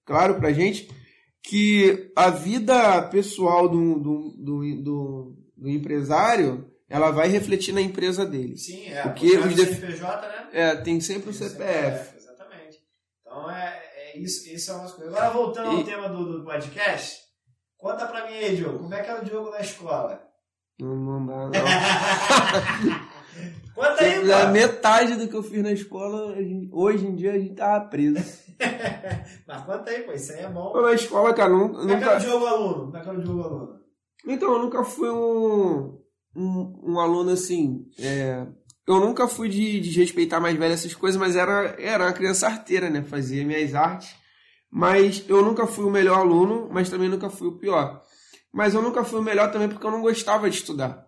[0.06, 0.90] claro pra gente,
[1.44, 8.26] que a vida pessoal do, do, do, do, do empresário, ela vai refletir na empresa
[8.26, 8.58] dele.
[8.58, 9.04] Sim, é.
[9.04, 10.48] Porque o CNPJ, né?
[10.54, 12.19] É, tem sempre o Tem CPF.
[14.14, 15.12] É, isso, isso é uma coisa.
[15.12, 17.18] Agora, voltando ao E- tema do, do podcast,
[17.78, 20.22] conta pra mim aí, Diogo, como é que era o Diogo na escola?
[20.80, 21.52] Não, não dá, não.
[23.76, 24.52] conta aí, a pô.
[24.52, 26.36] metade do que eu fiz na escola,
[26.72, 28.18] hoje em dia a gente tava preso.
[29.48, 30.74] Mas conta aí, pô, isso aí é bom.
[30.76, 32.20] Eu na escola, cara, nu- Como é que era o nunca.
[32.26, 32.86] Diogo aluno?
[32.86, 33.80] Como é que era o Diogo aluno?
[34.28, 35.98] Então, eu nunca fui um,
[36.36, 37.86] um, um aluno assim.
[38.00, 38.46] é,
[38.90, 42.48] eu nunca fui de, de respeitar mais velho essas coisas, mas era, era uma criança
[42.48, 43.04] arteira, né?
[43.04, 44.10] Fazia minhas artes.
[44.72, 48.02] Mas eu nunca fui o melhor aluno, mas também nunca fui o pior.
[48.52, 51.06] Mas eu nunca fui o melhor também porque eu não gostava de estudar.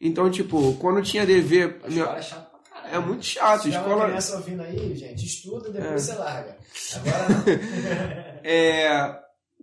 [0.00, 1.78] Então, tipo, quando tinha dever.
[1.84, 2.94] A minha- escola é chato pra caralho.
[2.94, 3.62] É muito chato.
[3.64, 6.12] Se Escola, criança ouvindo aí, gente, estuda, depois É.
[6.14, 6.56] você larga.
[6.96, 8.40] Agora não.
[8.42, 9.18] É,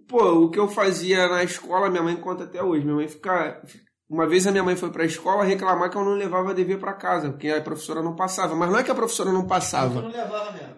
[0.08, 2.84] pô, o que eu fazia na escola, minha mãe conta até hoje.
[2.86, 3.62] Minha mãe fica.
[4.10, 6.94] Uma vez a minha mãe foi pra escola reclamar que eu não levava dever pra
[6.94, 8.56] casa, porque a professora não passava.
[8.56, 10.02] Mas não é que a professora não Eu passava.
[10.02, 10.76] não levava mesmo.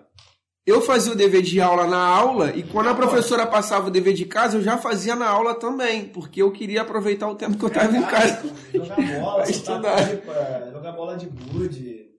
[0.65, 4.13] Eu fazia o dever de aula na aula e quando a professora passava o dever
[4.13, 7.63] de casa, eu já fazia na aula também, porque eu queria aproveitar o tempo que
[7.65, 8.43] eu tava em casa.
[8.73, 10.09] Jogar bola, estudar.
[10.09, 12.09] pipa, jogar bola de gude,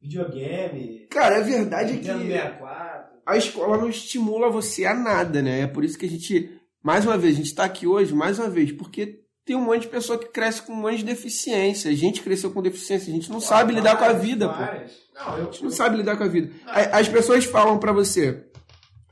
[0.00, 3.10] videogame, Cara, a verdade é que 64.
[3.26, 5.60] a escola não estimula você a nada, né?
[5.60, 6.50] É por isso que a gente,
[6.82, 9.82] mais uma vez, a gente tá aqui hoje, mais uma vez, porque tem um monte
[9.82, 11.90] de pessoa que cresce com um monte de deficiência.
[11.90, 14.54] A gente cresceu com deficiência, a gente não sabe lidar com a Várias, vida, pô.
[14.54, 14.92] várias.
[15.14, 16.52] Não, eu, A gente não sabe lidar com a vida.
[16.64, 16.72] Não.
[16.98, 18.46] As pessoas falam pra você,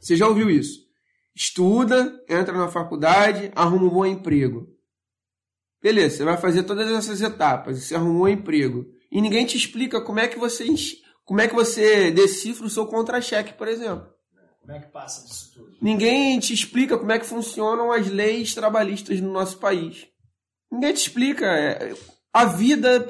[0.01, 0.87] você já ouviu isso?
[1.35, 4.67] Estuda, entra na faculdade, arruma um bom emprego.
[5.83, 8.85] Beleza, você vai fazer todas essas etapas, você arrumou um emprego.
[9.11, 12.71] E ninguém te explica como é que você enche- como é que você decifra o
[12.71, 14.07] seu contra-cheque, por exemplo.
[14.61, 15.77] Como é que passa disso tudo?
[15.81, 20.07] Ninguém te explica como é que funcionam as leis trabalhistas no nosso país.
[20.71, 21.47] Ninguém te explica.
[21.47, 21.95] É,
[22.33, 23.07] A vida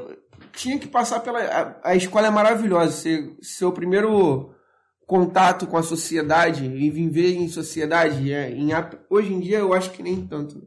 [0.52, 1.40] tinha que passar pela.
[1.40, 2.92] A, a escola é maravilhosa.
[2.92, 4.54] Ser, seu primeiro
[5.06, 8.32] contato com a sociedade e viver em sociedade.
[8.32, 8.70] é, em,
[9.08, 10.66] hoje em dia eu acho que nem tanto.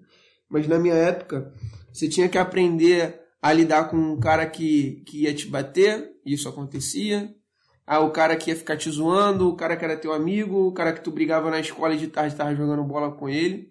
[0.49, 1.54] Mas na minha época,
[1.93, 6.12] você tinha que aprender a lidar com um cara que, que ia te bater.
[6.25, 7.34] Isso acontecia.
[7.86, 10.71] Ah, o cara que ia ficar te zoando, o cara que era teu amigo, o
[10.71, 13.71] cara que tu brigava na escola e de tarde tava jogando bola com ele.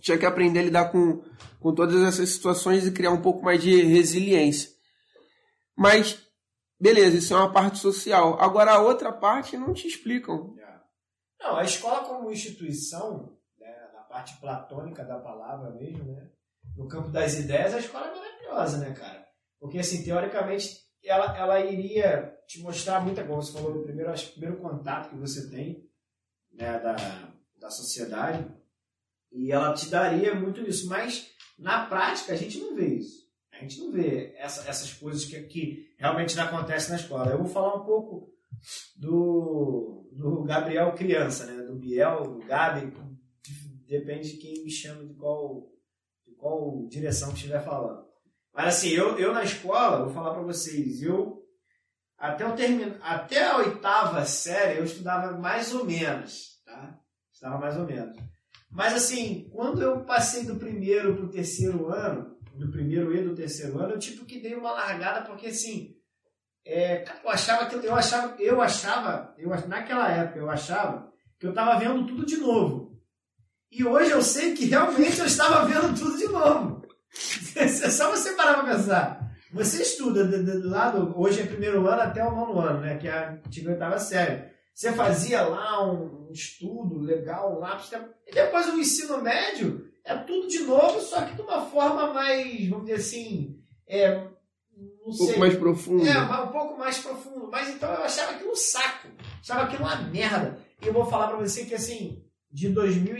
[0.00, 1.22] Tinha que aprender a lidar com,
[1.60, 4.70] com todas essas situações e criar um pouco mais de resiliência.
[5.76, 6.22] Mas,
[6.78, 8.40] beleza, isso é uma parte social.
[8.40, 10.54] Agora, a outra parte não te explicam.
[11.40, 16.30] Não, a escola como instituição, né, na parte platônica da palavra mesmo, né,
[16.74, 19.26] no campo das ideias, a escola é maravilhosa, né, cara?
[19.60, 23.42] Porque, assim, teoricamente, ela, ela iria te mostrar muita coisa.
[23.42, 25.86] Você falou do primeiro, primeiro contato que você tem
[26.52, 26.96] né, da,
[27.58, 28.46] da sociedade,
[29.34, 30.88] e ela te daria muito isso.
[30.88, 33.24] Mas, na prática, a gente não vê isso.
[33.52, 37.30] A gente não vê essa, essas coisas que, que realmente não acontecem na escola.
[37.30, 38.32] Eu vou falar um pouco
[38.96, 41.62] do, do Gabriel criança, né?
[41.62, 42.92] Do Biel, do Gabi,
[43.86, 45.68] depende de quem me chama de qual,
[46.26, 48.04] de qual direção que estiver falando.
[48.52, 51.42] Mas assim, eu, eu na escola, vou falar para vocês, eu
[52.16, 56.98] até, eu termino, até a oitava série eu estudava mais ou menos, tá?
[57.32, 58.16] Estudava mais ou menos.
[58.74, 63.34] Mas assim, quando eu passei do primeiro para o terceiro ano, do primeiro e do
[63.34, 65.94] terceiro ano, eu tipo que dei uma largada, porque assim,
[66.66, 71.50] é, eu achava que eu achava, eu achava, eu naquela época eu achava que eu
[71.50, 73.00] estava vendo tudo de novo.
[73.70, 76.82] E hoje eu sei que realmente eu estava vendo tudo de novo.
[77.56, 79.36] É só você parar para pensar.
[79.52, 82.96] Você estuda do, lado, hoje é primeiro ano até o nono ano, né?
[82.96, 84.53] Que é a antiga oitava série.
[84.74, 87.90] Você fazia lá um, um estudo legal, um lápis.
[88.26, 92.68] E depois o ensino médio é tudo de novo, só que de uma forma mais,
[92.68, 94.26] vamos dizer assim, é,
[94.76, 96.06] um pouco sei, mais profundo.
[96.06, 97.48] É, um pouco mais profundo.
[97.50, 99.08] Mas então eu achava aquilo um saco.
[99.40, 100.58] Achava aquilo uma merda.
[100.82, 103.16] E eu vou falar pra você que assim, de 2000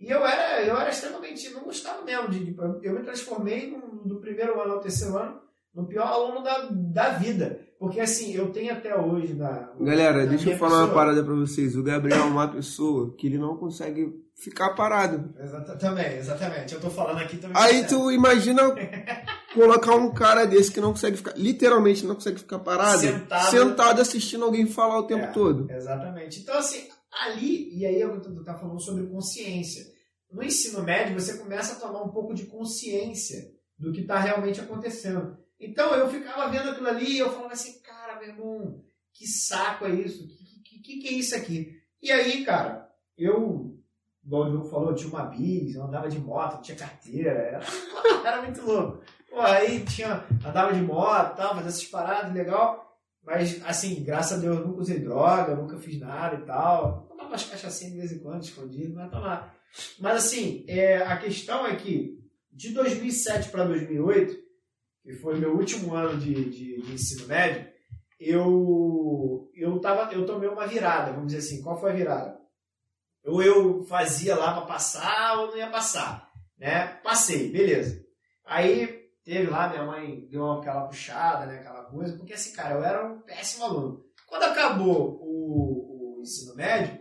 [0.00, 4.18] e eu era, eu era extremamente, não gostava mesmo de, eu me transformei no, do
[4.18, 5.42] primeiro ano ao terceiro ano
[5.74, 7.60] no pior aluno da, da vida.
[7.80, 9.72] Porque assim, eu tenho até hoje na.
[9.80, 11.74] Galera, deixa eu falar pessoa, uma parada pra vocês.
[11.74, 15.34] O Gabriel é uma pessoa que ele não consegue ficar parado.
[15.40, 16.74] Exatamente, exatamente.
[16.74, 17.56] Eu tô falando aqui também.
[17.56, 18.64] Aí tu imagina
[19.54, 24.00] colocar um cara desse que não consegue ficar, literalmente não consegue ficar parado, sentado, sentado
[24.02, 25.70] assistindo alguém falar o tempo é, todo.
[25.70, 26.40] Exatamente.
[26.40, 26.86] Então, assim,
[27.24, 29.82] ali, e aí eu tô, tá falando sobre consciência.
[30.30, 33.38] No ensino médio, você começa a tomar um pouco de consciência
[33.78, 35.39] do que está realmente acontecendo.
[35.60, 39.84] Então eu ficava vendo aquilo ali e eu falava assim, cara, meu irmão, que saco
[39.84, 40.26] é isso?
[40.64, 41.78] Que, que, que, é isso aqui?
[42.02, 43.78] E aí, cara, eu,
[44.24, 47.60] igual o Diogo falou, tinha uma bis, eu andava de moto, tinha carteira, era,
[48.24, 49.02] era muito louco.
[49.28, 52.98] Pô, aí tinha, andava de moto, tal, fazia essas paradas, legal.
[53.22, 57.02] Mas, assim, graças a Deus, eu nunca usei droga, nunca fiz nada e tal.
[57.02, 59.52] Tomava umas cachaçinhas de vez em quando, escondido, mas tomava.
[59.98, 62.18] Mas, assim, é, a questão é que,
[62.50, 64.49] de 2007 para 2008,
[65.02, 67.70] que foi meu último ano de, de, de, ensino médio,
[68.18, 71.62] eu, eu, tava, eu tomei uma virada, vamos dizer assim.
[71.62, 72.38] Qual foi a virada?
[73.24, 76.30] Ou eu fazia lá para passar ou não ia passar.
[76.58, 76.86] Né?
[77.02, 78.04] Passei, beleza.
[78.44, 82.84] Aí teve lá, minha mãe deu aquela puxada, né, aquela coisa, porque assim, cara, eu
[82.84, 84.04] era um péssimo aluno.
[84.26, 87.00] Quando acabou o, o ensino médio,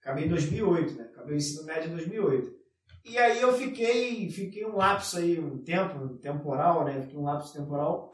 [0.00, 2.61] acabei em 2008, né, acabei o ensino médio em 2008.
[3.04, 7.52] E aí eu fiquei, fiquei um lapso aí, um tempo temporal, né, fiquei um lapso
[7.52, 8.12] temporal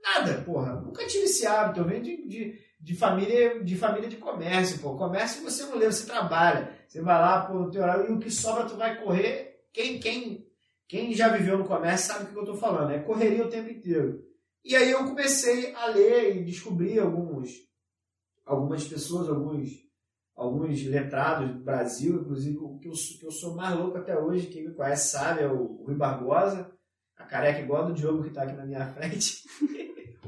[0.00, 0.80] Nada, porra.
[0.80, 1.80] Nunca tive esse hábito.
[1.80, 4.96] Eu venho de, de, de, família, de família de comércio, pô.
[4.96, 6.72] Comércio você não lê, você trabalha.
[6.86, 9.64] Você vai lá, pô, no teu horário, e o que sobra tu vai correr.
[9.72, 10.46] Quem, quem,
[10.86, 12.92] quem já viveu no comércio sabe o que eu estou falando.
[12.92, 14.24] É correria o tempo inteiro.
[14.64, 17.50] E aí eu comecei a ler e descobrir alguns,
[18.44, 19.88] algumas pessoas, alguns
[20.38, 24.46] alguns letrados do Brasil, inclusive o que eu, que eu sou mais louco até hoje,
[24.46, 26.70] quem me conhece sabe, é o Rui Barbosa,
[27.16, 29.42] a careca igual do Diogo que está aqui na minha frente.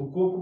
[0.00, 0.38] O coco,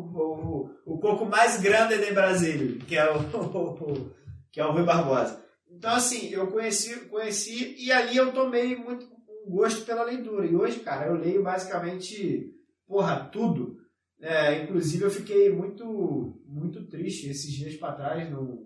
[0.87, 4.14] o, o coco mais grande de Brasília, que é o, o,
[4.53, 5.44] que é o Rui Barbosa.
[5.68, 9.05] Então, assim, eu conheci, conheci e ali eu tomei muito
[9.47, 10.47] um gosto pela leitura.
[10.47, 12.55] E hoje, cara, eu leio basicamente,
[12.87, 13.77] porra, tudo.
[14.21, 18.64] É, inclusive, eu fiquei muito, muito triste esses dias para trás no,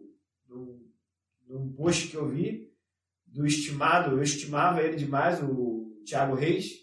[0.48, 0.83] no
[1.48, 2.70] num post que eu vi
[3.26, 6.82] do estimado, eu estimava ele demais, o Thiago Reis,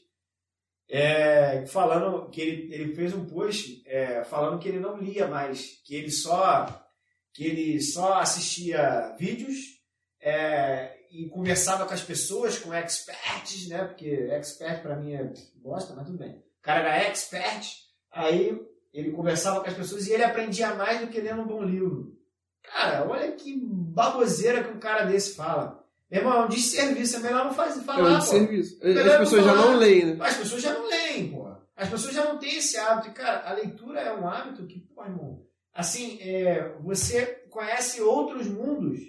[0.90, 5.80] é, falando que ele, ele fez um post é, falando que ele não lia mais,
[5.86, 6.86] que ele só
[7.32, 9.80] que ele só assistia vídeos
[10.20, 13.86] é, e conversava com as pessoas, com experts, né?
[13.86, 16.32] Porque expert para mim é bosta, mas tudo bem.
[16.32, 17.68] O cara era expert,
[18.12, 18.60] aí
[18.92, 22.18] ele conversava com as pessoas e ele aprendia mais do que lendo um bom livro.
[22.64, 25.79] Cara, olha que baboseira que um cara desse fala.
[26.10, 28.80] Meu irmão, é um desserviço, é melhor não fazer falar, é um desserviço.
[28.84, 30.18] As pessoas já não leem, né?
[30.20, 31.48] As pessoas já não leem, pô.
[31.76, 33.10] As pessoas já não têm esse hábito.
[33.10, 38.48] E, cara, a leitura é um hábito que, pô, irmão, assim, é, você conhece outros
[38.48, 39.00] mundos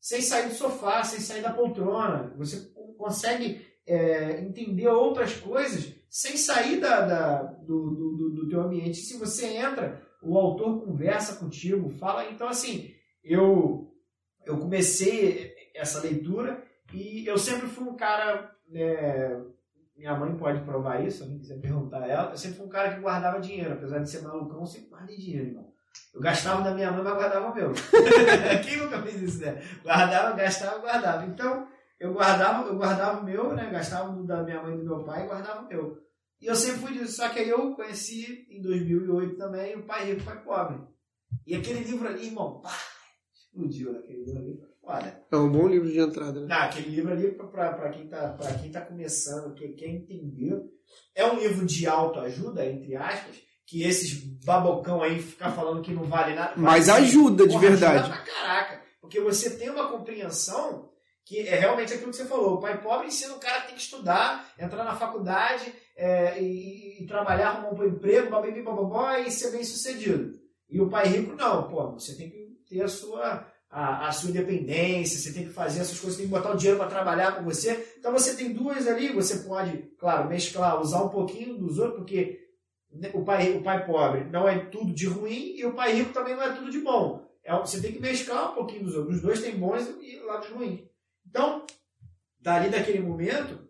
[0.00, 2.32] sem sair do sofá, sem sair da poltrona.
[2.36, 8.96] Você consegue é, entender outras coisas sem sair da, da do, do, do teu ambiente.
[8.96, 12.30] Se você entra, o autor conversa contigo, fala.
[12.30, 12.90] Então, assim,
[13.22, 13.92] eu,
[14.46, 16.62] eu comecei essa leitura
[16.92, 18.54] e eu sempre fui um cara.
[18.72, 19.40] É,
[19.96, 22.30] minha mãe pode provar isso, se alguém quiser perguntar a ela.
[22.30, 25.16] Eu sempre fui um cara que guardava dinheiro, apesar de ser malucão, eu sempre guardei
[25.16, 25.72] dinheiro, irmão.
[26.14, 27.72] Eu gastava da minha mãe, mas guardava o meu.
[28.64, 29.60] Quem nunca fez isso, né?
[29.82, 31.26] Guardava, gastava, guardava.
[31.26, 33.68] Então, eu guardava, eu guardava o meu, né?
[33.70, 36.00] Gastava da minha mãe e do meu pai e guardava o meu.
[36.40, 37.16] E eu sempre fui disso.
[37.16, 40.80] Só que aí eu conheci em 2008 também o Pai Rico, Pai Pobre.
[41.46, 42.72] E aquele livro ali, irmão, pá,
[43.34, 44.62] explodiu naquele livro ali.
[44.88, 45.22] Olha.
[45.30, 46.46] É um bom livro de entrada, né?
[46.48, 50.62] Não, aquele livro ali, para quem, tá, quem tá começando, quem quer entender,
[51.14, 56.04] é um livro de autoajuda, entre aspas, que esses babocão aí ficar falando que não
[56.04, 56.54] vale nada.
[56.56, 57.98] Mas ajuda, de Porra, verdade.
[57.98, 58.82] Ajuda pra caraca.
[58.98, 60.88] Porque você tem uma compreensão
[61.22, 62.54] que é realmente aquilo que você falou.
[62.54, 67.02] O pai pobre ensina o cara que tem que estudar, entrar na faculdade é, e,
[67.02, 70.32] e, trabalhar, arrumar um bom emprego, babibi, bababó, e ser bem sucedido.
[70.70, 71.68] E o pai rico, não.
[71.68, 75.80] Pô, você tem que ter a sua, a, a sua independência, você tem que fazer
[75.80, 77.94] essas coisas, tem que botar o dinheiro para trabalhar com você.
[77.98, 82.48] Então você tem duas ali, você pode, claro, mesclar, usar um pouquinho dos outros, porque
[83.12, 86.34] o pai, o pai pobre não é tudo de ruim e o pai rico também
[86.34, 87.28] não é tudo de bom.
[87.44, 89.16] É, você tem que mesclar um pouquinho dos outros.
[89.16, 90.82] Os dois têm bons e lados ruins.
[91.26, 91.64] Então,
[92.40, 93.68] dali daquele momento,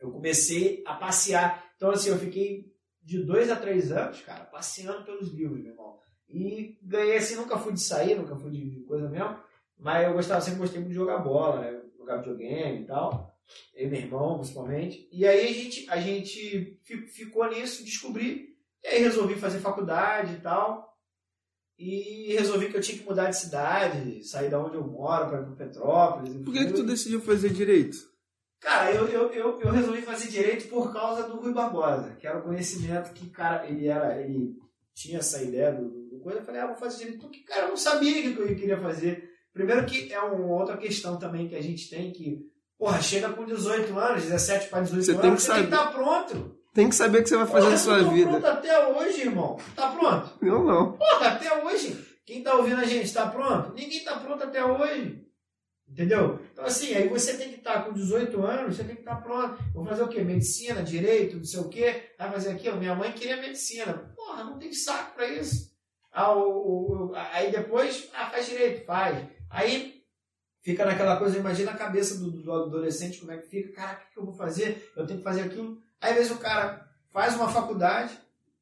[0.00, 1.64] eu comecei a passear.
[1.76, 6.01] Então, assim, eu fiquei de dois a três anos, cara, passeando pelos livros, meu irmão.
[6.32, 9.36] E ganhei assim, nunca fui de sair, nunca fui de, coisa mesmo,
[9.78, 11.82] mas eu gostava, sempre gostei muito de jogar bola, né?
[11.98, 13.36] Jogar videogame e tal.
[13.74, 15.08] Eu e meu irmão, principalmente.
[15.12, 16.80] E aí a gente, a gente
[17.12, 18.56] ficou nisso, descobri.
[18.82, 20.92] E aí resolvi fazer faculdade e tal.
[21.78, 25.40] E resolvi que eu tinha que mudar de cidade, sair da onde eu moro para
[25.40, 26.36] ir para Petrópolis.
[26.44, 27.96] Por que, que tu decidiu fazer direito?
[28.60, 32.38] Cara, eu, eu, eu, eu, resolvi fazer direito por causa do Rui Barbosa, que era
[32.38, 34.22] o conhecimento que, cara, ele era.
[34.22, 34.56] Ele
[34.94, 36.38] tinha essa ideia do, do coisa.
[36.38, 37.20] Eu falei, ah, vou fazer direito.
[37.20, 39.30] Porque, cara, eu não sabia o que eu queria fazer.
[39.52, 42.40] Primeiro que é uma outra questão também que a gente tem que.
[42.78, 45.60] Porra, chega com 18 anos, 17 para 18 você anos, tem que você saber.
[45.60, 46.62] tem que estar tá pronto.
[46.74, 48.30] Tem que saber o que você vai fazer Porra, na sua vida.
[48.30, 49.58] pronto até hoje, irmão.
[49.76, 50.30] Tá pronto?
[50.40, 50.92] Eu não.
[50.92, 52.12] Porra, até hoje.
[52.24, 53.74] Quem tá ouvindo a gente, tá pronto?
[53.74, 55.22] Ninguém tá pronto até hoje.
[55.86, 56.40] Entendeu?
[56.50, 59.16] Então, assim, aí você tem que estar tá com 18 anos, você tem que estar
[59.16, 59.62] tá pronto.
[59.74, 60.22] Vou fazer o quê?
[60.22, 62.14] Medicina, direito, não sei o quê.
[62.18, 62.78] Vai fazer aquilo?
[62.78, 63.92] Minha mãe queria medicina.
[64.16, 65.71] Porra, não tem saco pra isso.
[66.12, 69.26] Ah, o, o, aí depois, ah, faz direito, faz.
[69.48, 70.02] Aí
[70.60, 74.12] fica naquela coisa, imagina a cabeça do, do adolescente, como é que fica, cara, o
[74.12, 74.92] que, eu vou fazer?
[74.96, 75.78] Eu tenho que fazer aquilo.
[76.00, 78.16] Aí às vezes o cara faz uma faculdade,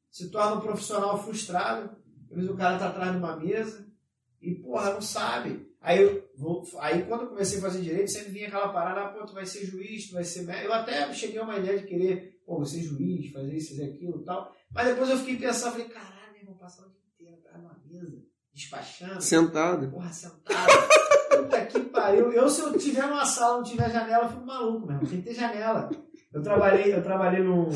[0.09, 1.95] se torna um profissional frustrado,
[2.29, 3.85] às vezes o cara tá atrás de uma mesa
[4.41, 5.69] e, porra, não sabe.
[5.79, 9.09] Aí, eu vou, aí quando eu comecei a fazer direito, sempre vinha aquela parada, ah,
[9.09, 10.67] pô, tu vai ser juiz, tu vai ser médico.
[10.67, 13.91] Eu até cheguei a uma ideia de querer, pô, vou ser juiz, fazer isso, fazer
[13.91, 14.55] aquilo e tal.
[14.71, 17.65] Mas depois eu fiquei pensando, falei, caralho, meu irmão, passar o dia inteiro atrás de
[17.65, 18.17] uma mesa,
[18.53, 19.21] despachando.
[19.21, 19.89] Sentado.
[19.89, 20.71] Porra, sentado.
[21.37, 22.31] Puta que pariu.
[22.31, 25.07] Eu, se eu tiver numa sala, não tiver janela, eu fico maluco mesmo.
[25.07, 25.89] Tem que ter janela.
[26.33, 27.69] Eu trabalhei, eu trabalhei num,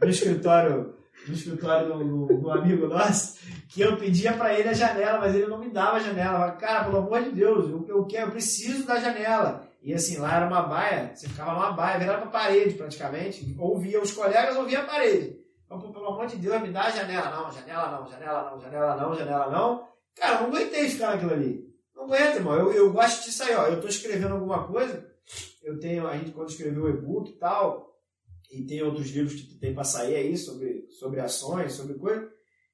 [0.00, 0.94] no escritório
[1.26, 3.38] no escritório do, do, do, amigo nosso,
[3.68, 6.32] que eu pedia para ele a janela, mas ele não me dava a janela.
[6.32, 9.66] Eu falava, cara, pelo amor de Deus, eu, eu quero, eu preciso da janela.
[9.82, 14.00] E assim, lá era uma baia, você ficava numa baia, virava pra parede praticamente, ouvia
[14.00, 15.43] os colegas, ouvia a parede.
[15.66, 17.30] Então, pelo amor de Deus, me dá a janela.
[17.30, 19.88] Não, janela não, janela não, janela não, janela não.
[20.14, 21.74] Cara, não aguentei ficar naquilo ali.
[21.94, 22.54] Não aguento, irmão.
[22.54, 23.66] Eu, eu gosto disso aí, ó.
[23.66, 25.06] Eu tô escrevendo alguma coisa,
[25.62, 27.94] eu tenho, a gente quando escreveu o e-book e tal,
[28.50, 32.30] e tem outros livros que tem para sair aí sobre, sobre ações, sobre coisa.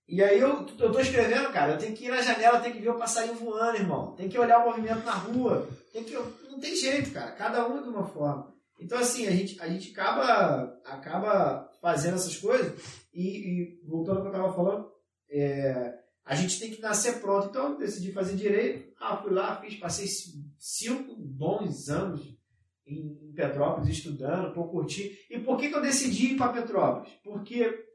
[0.07, 2.83] E aí eu, eu tô escrevendo, cara, eu tenho que ir na janela, tenho que
[2.83, 4.15] ver o passarinho voando, irmão.
[4.17, 5.69] Tem que olhar o movimento na rua.
[5.93, 6.15] Tem que,
[6.51, 7.31] não tem jeito, cara.
[7.33, 8.53] Cada um é de uma forma.
[8.81, 12.73] Então, assim, a gente, a gente acaba, acaba fazendo essas coisas
[13.13, 14.91] e, e voltando ao que eu estava falando,
[15.29, 17.49] é, a gente tem que nascer pronto.
[17.49, 18.93] Então, eu decidi fazer direito.
[18.99, 20.07] Ah, fui lá, fiz, passei
[20.59, 22.39] cinco bons anos
[22.87, 25.19] em Petrópolis estudando, por curtir.
[25.31, 27.13] E por que, que eu decidi ir para Petrópolis?
[27.23, 27.87] Porque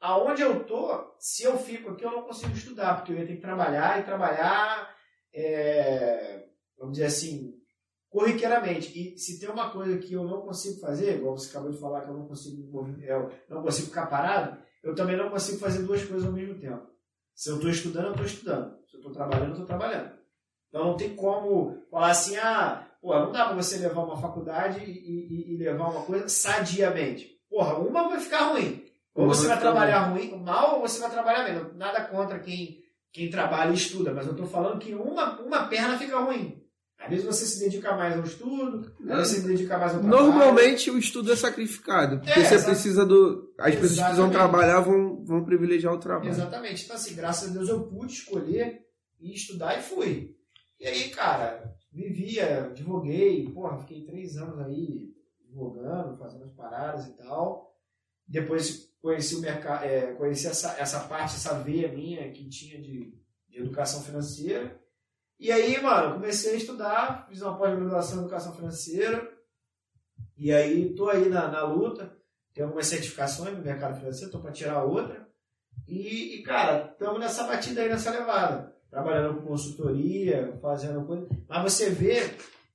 [0.00, 3.36] aonde eu tô, se eu fico aqui, eu não consigo estudar, porque eu ia ter
[3.36, 4.94] que trabalhar e trabalhar,
[5.32, 6.44] é,
[6.76, 7.51] vamos dizer assim,
[8.12, 8.92] corriqueiramente.
[8.94, 12.02] E se tem uma coisa que eu não consigo fazer, igual você acabou de falar
[12.02, 16.04] que eu não consigo, eu não consigo ficar parado, eu também não consigo fazer duas
[16.04, 16.86] coisas ao mesmo tempo.
[17.34, 18.76] Se eu estou estudando, eu estou estudando.
[18.86, 20.12] Se eu estou trabalhando, eu estou trabalhando.
[20.68, 24.78] Então não tem como falar assim, ah, Pô, não dá para você levar uma faculdade
[24.78, 27.36] e, e, e, levar uma coisa sadiamente.
[27.50, 28.80] Porra, uma vai ficar ruim.
[29.12, 31.74] Ou você vai trabalhar ruim, mal, ou você vai trabalhar bem.
[31.74, 32.80] Nada contra quem,
[33.12, 36.61] quem trabalha e estuda, mas eu estou falando que uma, uma perna fica ruim.
[37.04, 40.00] Às vezes você se dedica mais ao estudo, às vezes você se dedica mais ao
[40.00, 40.22] trabalho.
[40.22, 42.18] Normalmente o estudo é sacrificado.
[42.18, 43.52] Porque É, você precisa do.
[43.58, 46.30] As pessoas que precisam trabalhar vão, vão privilegiar o trabalho.
[46.30, 46.84] Exatamente.
[46.84, 48.86] Então, assim, graças a Deus eu pude escolher
[49.20, 50.36] e estudar e fui.
[50.78, 55.12] E aí, cara, vivia, advoguei, porra, fiquei três anos aí
[55.44, 57.76] advogando, fazendo as paradas e tal.
[58.26, 59.84] Depois conheci o mercado,
[60.16, 63.12] conheci essa, essa parte, essa veia minha que tinha de,
[63.48, 64.80] de educação financeira.
[65.42, 69.28] E aí, mano, comecei a estudar, fiz uma pós-graduação em educação financeira.
[70.38, 72.12] E aí, tô aí na, na luta.
[72.54, 75.26] Tenho algumas certificações no mercado financeiro, tô para tirar outra.
[75.88, 78.72] E, e, cara, estamos nessa batida aí, nessa levada.
[78.88, 81.26] Trabalhando com consultoria, fazendo coisa.
[81.48, 82.22] Mas você vê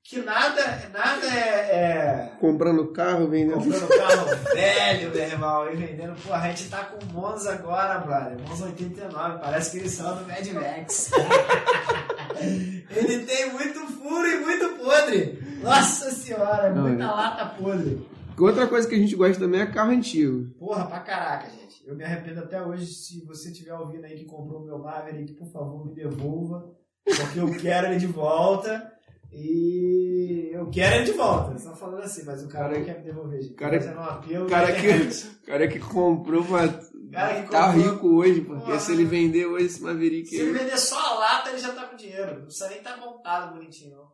[0.04, 0.62] que nada,
[0.92, 3.60] nada é- é Comprando carro, vendendo.
[3.64, 6.22] Comprando carro velho, meu irmão, e vendendo.
[6.22, 8.38] Porra, a gente tá com Monza agora, brother.
[8.46, 11.12] Monza 89, parece que eles são do Mad Max.
[12.44, 15.40] Ele tem muito furo e muito podre.
[15.62, 17.08] Nossa senhora, Não, muita é.
[17.08, 18.06] lata podre.
[18.40, 20.48] Outra coisa que a gente gosta também é carro antigo.
[20.60, 21.84] Porra, pra caraca, gente.
[21.88, 22.86] Eu me arrependo até hoje.
[22.86, 26.70] Se você estiver ouvindo aí que comprou o meu Maverick, por favor, me devolva.
[27.04, 28.92] Porque eu quero ele de volta.
[29.34, 31.58] E eu quero ele de volta.
[31.58, 33.54] Só falando assim, mas o cara, Cara, quer me devolver, gente.
[33.56, 34.46] cara- um apelo.
[34.46, 34.88] O cara que,
[35.46, 36.68] cara que comprou uma.
[37.12, 38.80] Cara que Tá comprou- rico hoje, porque Porra.
[38.80, 40.28] se ele vender hoje esse Maverick.
[40.28, 41.07] Se ele vender só
[41.50, 42.36] ele já tá com dinheiro.
[42.36, 44.12] Não precisa nem estar montado bonitinho.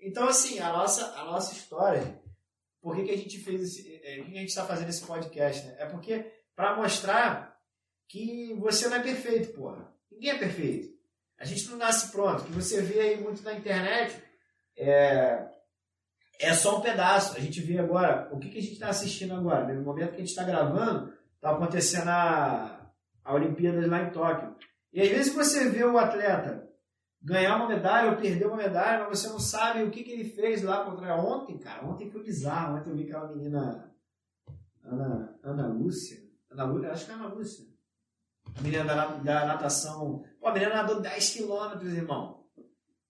[0.00, 2.20] Então, assim, a nossa, a nossa história,
[2.80, 4.00] por que, que a gente fez esse.
[4.02, 5.76] é, Por que a gente está fazendo esse podcast, né?
[5.78, 7.56] É porque para mostrar
[8.08, 9.92] que você não é perfeito, porra.
[10.10, 10.92] Ninguém é perfeito.
[11.38, 12.42] A gente não nasce pronto.
[12.42, 14.22] O que você vê aí muito na internet
[14.76, 15.46] é,
[16.40, 17.36] é só um pedaço.
[17.36, 18.28] A gente vê agora.
[18.32, 19.72] O que, que a gente está assistindo agora?
[19.72, 22.92] No momento que a gente está gravando, tá acontecendo a,
[23.24, 24.54] a Olimpíadas lá em Tóquio.
[24.92, 26.68] E às vezes você vê o atleta
[27.22, 30.24] ganhar uma medalha ou perder uma medalha, mas você não sabe o que, que ele
[30.24, 31.86] fez lá contra ontem, cara.
[31.86, 32.76] Ontem foi bizarro.
[32.76, 33.92] Ontem eu vi aquela menina
[34.84, 36.18] Ana, Ana Lúcia.
[36.50, 37.66] Ana Lúcia, acho que é Ana Lúcia.
[38.58, 40.24] A menina da, da natação.
[40.40, 42.44] Pô, a menina nadou 10 quilômetros, irmão.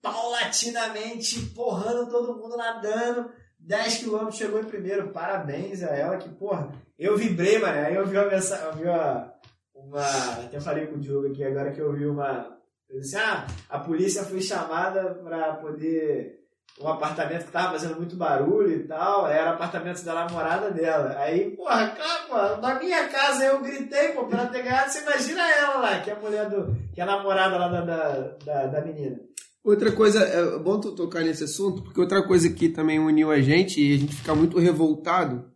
[0.03, 3.31] Paulatinamente, porrando todo mundo nadando.
[3.59, 5.11] 10 quilômetros chegou em primeiro.
[5.11, 7.79] Parabéns a ela, que, porra, eu vibrei, mano.
[7.79, 9.35] Aí eu vi uma mensagem, eu vi uma,
[9.75, 10.07] uma.
[10.45, 12.52] Até falei com o Diogo aqui agora que eu vi uma.
[13.01, 16.41] Disse, ah, a polícia foi chamada para poder.
[16.81, 21.15] Um apartamento que tava fazendo muito barulho e tal, era apartamento da namorada dela.
[21.19, 21.95] Aí, porra,
[22.27, 24.91] pô, na minha casa eu gritei, pô, pra ela ter ganhado.
[24.91, 26.75] Você imagina ela lá, que é a mulher do.
[26.95, 28.11] que é a namorada lá da, da,
[28.45, 29.21] da, da menina.
[29.63, 33.41] Outra coisa, é bom tu tocar nesse assunto, porque outra coisa que também uniu a
[33.41, 35.53] gente e a gente fica muito revoltado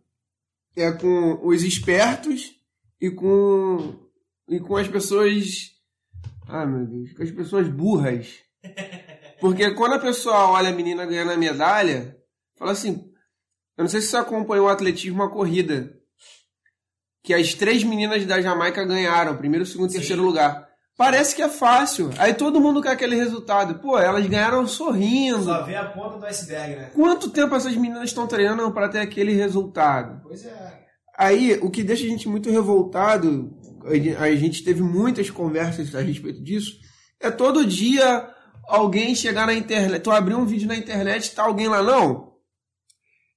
[0.75, 2.55] é com os espertos
[3.01, 4.07] e com
[4.47, 5.73] e com as pessoas,
[6.47, 8.39] ah meu Deus, com as pessoas burras.
[9.39, 12.17] Porque quando a pessoa olha a menina ganhando a medalha,
[12.57, 13.11] fala assim,
[13.77, 15.93] eu não sei se você acompanhou o atletismo a corrida,
[17.23, 20.67] que as três meninas da Jamaica ganharam, primeiro, segundo e terceiro lugar.
[20.97, 22.09] Parece que é fácil.
[22.17, 23.75] Aí todo mundo quer aquele resultado.
[23.75, 25.43] Pô, elas ganharam sorrindo.
[25.43, 26.91] Só vê a ponta do iceberg, né?
[26.95, 30.21] Quanto tempo essas meninas estão treinando para ter aquele resultado?
[30.23, 30.87] Pois é.
[31.15, 33.56] Aí, o que deixa a gente muito revoltado,
[33.87, 36.77] a gen- a gente teve muitas conversas a respeito disso,
[37.19, 38.29] é todo dia
[38.67, 42.33] alguém chegar na internet, tu abrir um vídeo na internet, tá alguém lá, não?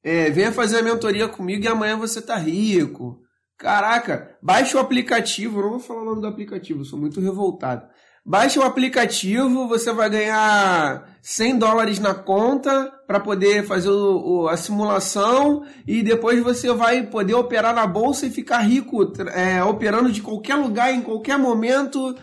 [0.03, 3.21] É, venha fazer a mentoria comigo e amanhã você tá rico.
[3.57, 7.87] Caraca, baixa o aplicativo, eu não vou falar o nome do aplicativo, sou muito revoltado.
[8.25, 14.49] Baixa o aplicativo, você vai ganhar 100 dólares na conta para poder fazer o- o-
[14.49, 20.13] a simulação e depois você vai poder operar na bolsa e ficar rico, é, operando
[20.13, 22.15] de qualquer lugar, em qualquer momento.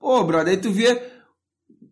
[0.00, 1.02] Pô, brother, aí tu vê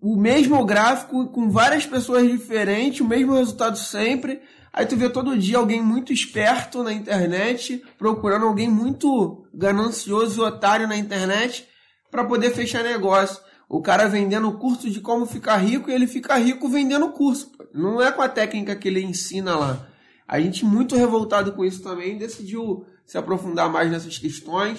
[0.00, 4.40] o mesmo gráfico com várias pessoas diferentes, o mesmo resultado sempre.
[4.72, 10.44] Aí tu vê todo dia alguém muito esperto na internet, procurando alguém muito ganancioso e
[10.44, 11.68] otário na internet
[12.14, 13.42] para poder fechar negócio.
[13.68, 17.12] O cara vendendo o curso de como ficar rico e ele fica rico vendendo o
[17.12, 17.50] curso.
[17.74, 19.88] Não é com a técnica que ele ensina lá.
[20.28, 24.78] A gente muito revoltado com isso também decidiu se aprofundar mais nessas questões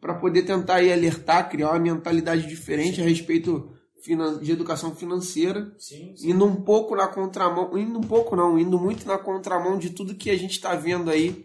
[0.00, 3.72] para poder tentar aí alertar, criar uma mentalidade diferente a respeito
[4.40, 6.30] de educação financeira, Sim, sim.
[6.30, 10.14] indo um pouco na contramão, indo um pouco não, indo muito na contramão de tudo
[10.14, 11.44] que a gente está vendo aí,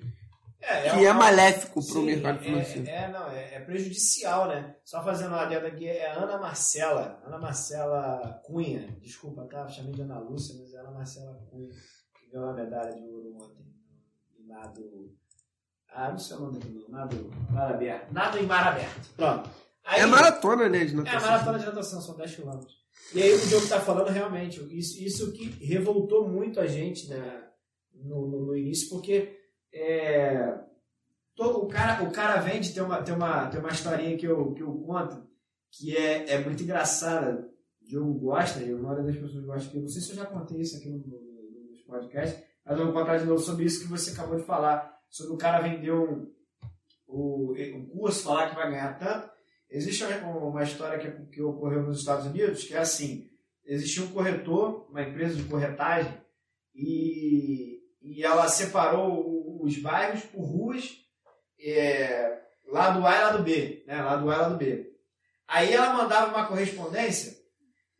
[0.65, 2.87] É, que é, uma- maléfico para o mercado é- financeiro.
[2.89, 4.75] É, não, é, é prejudicial, né?
[4.83, 9.67] Só fazendo uma adenda aqui, é a Ana Marcela, Ana Marcela Cunha, desculpa, tá?
[9.67, 13.35] Chamei de Ana Lúcia, mas é Ana Marcela Cunha, que ganhou a medalha de ouro
[13.35, 13.65] ontem
[14.39, 15.13] no nado.
[15.89, 18.11] Ah, não sei o nome daquilo, nado mar aberto.
[18.11, 19.09] Nado em mar aberto.
[19.15, 19.49] Pronto.
[19.83, 20.85] Aí, é maratona, né?
[20.85, 21.29] De é natação.
[21.29, 22.51] maratona de natação, são 10 km.
[23.13, 27.43] E aí o Diogo tá falando realmente, isso, isso que revoltou muito a gente né,
[27.93, 29.42] no, no, no início, porque
[29.73, 30.59] é,
[31.35, 34.25] todo, o, cara, o cara vem de ter uma, ter uma, ter uma historinha que
[34.25, 35.27] eu, que eu conto,
[35.71, 37.49] que é, é muito engraçada.
[37.81, 40.61] O Diogo gosta, e das pessoas gosta, que eu não sei se eu já contei
[40.61, 43.89] isso aqui no, no, nos podcasts, mas eu vou contar de novo sobre isso que
[43.89, 46.31] você acabou de falar, sobre o cara vender um,
[47.07, 49.33] o, um curso, falar que vai ganhar tanto.
[49.69, 53.27] Existe uma história que, que ocorreu nos Estados Unidos que é assim:
[53.65, 56.13] existia um corretor, uma empresa de corretagem,
[56.75, 59.32] e, e ela separou
[59.63, 60.97] os bairros por ruas,
[61.59, 64.01] é, lado A e lado B, né?
[64.01, 64.93] Lado A e lado B.
[65.47, 67.43] Aí ela mandava uma correspondência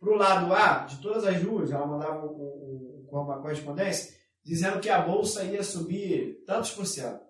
[0.03, 4.82] para o lado A de todas as ruas, ela mandava um, um, uma correspondência dizendo
[4.82, 7.24] que a bolsa ia subir tantos por cento.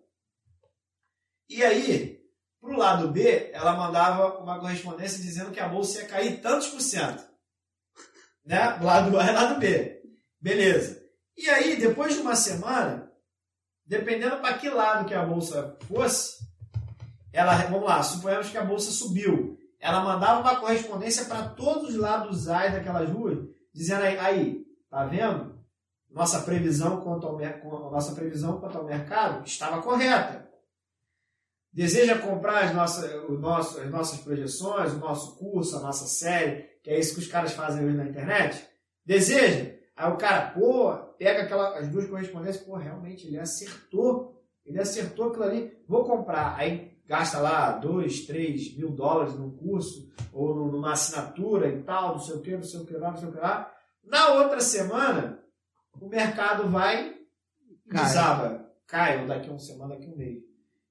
[1.48, 2.20] E aí,
[2.60, 6.70] para o lado B, ela mandava uma correspondência dizendo que a bolsa ia cair tantos
[6.70, 7.24] por cento.
[8.44, 8.60] Né?
[8.82, 10.02] Lado A e lado B.
[10.42, 11.04] Beleza.
[11.38, 13.13] E aí, depois de uma semana,
[13.86, 16.44] dependendo para que lado que a bolsa fosse,
[17.32, 19.58] ela, vamos lá, suponhamos que a bolsa subiu.
[19.80, 23.40] Ela mandava uma correspondência para todos os lados A daquelas ruas,
[23.74, 25.54] dizendo aí, aí, tá vendo?
[26.10, 27.38] Nossa previsão quanto ao,
[27.92, 30.48] nossa previsão quanto ao mercado estava correta.
[31.74, 36.70] Deseja comprar as nossas, o nosso, as nossas projeções, o nosso curso, a nossa série,
[36.84, 38.64] que é isso que os caras fazem hoje na internet?
[39.04, 39.74] Deseja?
[39.96, 44.44] Aí o cara, pô, pega aquela, as duas correspondências, pô, realmente, ele acertou.
[44.66, 46.56] Ele acertou aquilo ali, vou comprar.
[46.58, 52.20] Aí gasta lá 2, 3 mil dólares num curso, ou numa assinatura e tal, não
[52.20, 53.72] sei o que, não sei o que lá, não sei o que lá.
[54.04, 55.40] Na outra semana,
[56.00, 57.18] o mercado vai
[57.90, 58.04] cai.
[58.04, 58.70] desaba.
[58.86, 60.44] Cai, ou daqui a uma semana, daqui a um mês.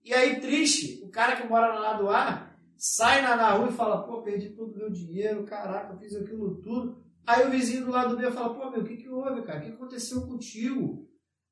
[0.04, 3.72] E aí, triste, o cara que mora no lado A sai na, na rua e
[3.72, 7.01] fala: pô, perdi todo o meu dinheiro, caraca, eu fiz aquilo tudo.
[7.26, 9.60] Aí o vizinho do lado B fala: pô, meu, o que, que houve, cara?
[9.60, 11.08] O que aconteceu contigo?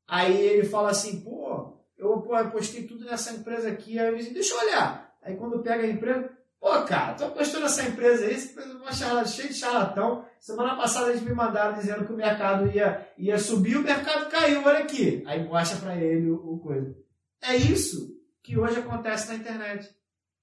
[0.07, 3.99] Aí ele fala assim: pô, eu, postei tudo nessa empresa aqui.
[3.99, 5.17] Aí o vizinho, deixa eu olhar.
[5.23, 8.77] Aí quando pega a empresa, pô, cara, tu apostou nessa empresa aí, essa empresa é
[8.77, 10.25] uma charla, cheia de charlatão.
[10.41, 14.65] Semana passada eles me mandaram dizendo que o mercado ia, ia subir, o mercado caiu,
[14.65, 15.23] olha aqui.
[15.27, 16.97] Aí mostra pra ele o, o coisa.
[17.43, 19.89] É isso que hoje acontece na internet.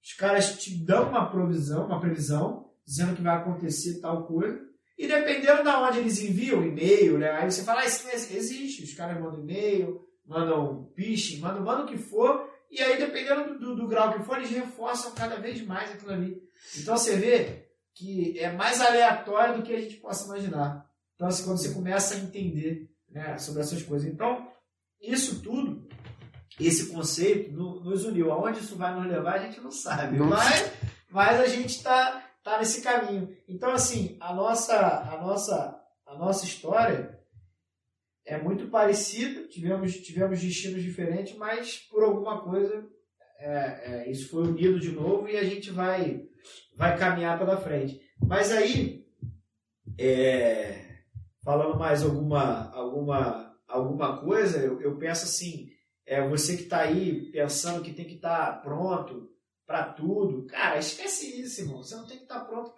[0.02, 4.67] Os caras te dão uma provisão, uma previsão, dizendo que vai acontecer tal coisa,
[4.98, 7.30] e dependendo de onde eles enviam, e-mail, né?
[7.30, 8.82] Aí você fala, ah, isso existe.
[8.82, 13.58] Os caras mandam e-mail, mandam phishing, mandam, mandam o que for, e aí dependendo do,
[13.58, 16.42] do, do, grau que for, eles reforçam cada vez mais aquilo ali.
[16.76, 20.84] Então você vê que é mais aleatório do que a gente possa imaginar.
[21.14, 24.08] Então assim, quando você começa a entender né, sobre essas coisas.
[24.08, 24.48] Então,
[25.00, 25.88] isso tudo
[26.58, 28.32] esse conceito nos uniu.
[28.32, 30.18] Aonde isso vai nos levar, a gente não sabe.
[30.18, 30.72] Mas,
[31.08, 33.36] mas a gente está tá nesse caminho.
[33.46, 37.18] Então, assim, a nossa, a nossa, a nossa história
[38.24, 39.46] é muito parecida.
[39.48, 42.86] Tivemos, tivemos destinos diferentes, mas por alguma coisa
[43.38, 46.26] é, é, isso foi unido de novo e a gente vai,
[46.76, 48.00] vai caminhar pela frente.
[48.20, 49.06] Mas aí,
[49.98, 51.02] é,
[51.44, 55.70] falando mais alguma, alguma, alguma coisa, eu, eu penso assim
[56.08, 59.28] é, você que está aí pensando que tem que estar tá pronto
[59.68, 61.82] para tudo, cara, esquece isso, irmão.
[61.82, 62.72] Você não tem que estar tá pronto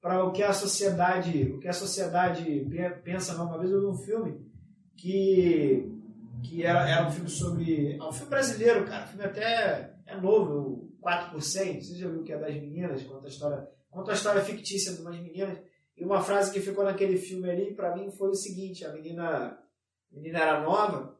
[0.00, 2.68] para o que a sociedade, o que a sociedade
[3.04, 3.34] pensa.
[3.34, 4.50] Não, uma vez eu vi um filme
[4.96, 5.96] que
[6.42, 9.04] que era, era um filme sobre, é um filme brasileiro, cara.
[9.04, 11.32] O filme até é novo, 4%.
[11.80, 15.02] Você já viu que é das meninas, conta a história, conta a história fictícia de
[15.02, 15.58] umas meninas.
[15.96, 19.60] E uma frase que ficou naquele filme ali para mim foi o seguinte: a menina,
[20.10, 21.16] a menina era nova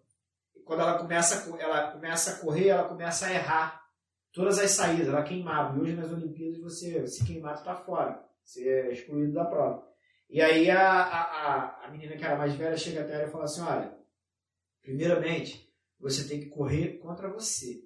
[0.64, 3.79] quando ela começa, ela começa a correr, ela começa a errar
[4.32, 5.76] todas as saídas, ela queimava.
[5.76, 8.24] E hoje nas Olimpíadas, você se queimar, tu tá fora.
[8.44, 9.86] Você é excluído da prova.
[10.28, 13.44] E aí a, a, a menina que era mais velha chega até ela e fala
[13.44, 13.96] assim, olha,
[14.80, 15.68] primeiramente,
[15.98, 17.84] você tem que correr contra você.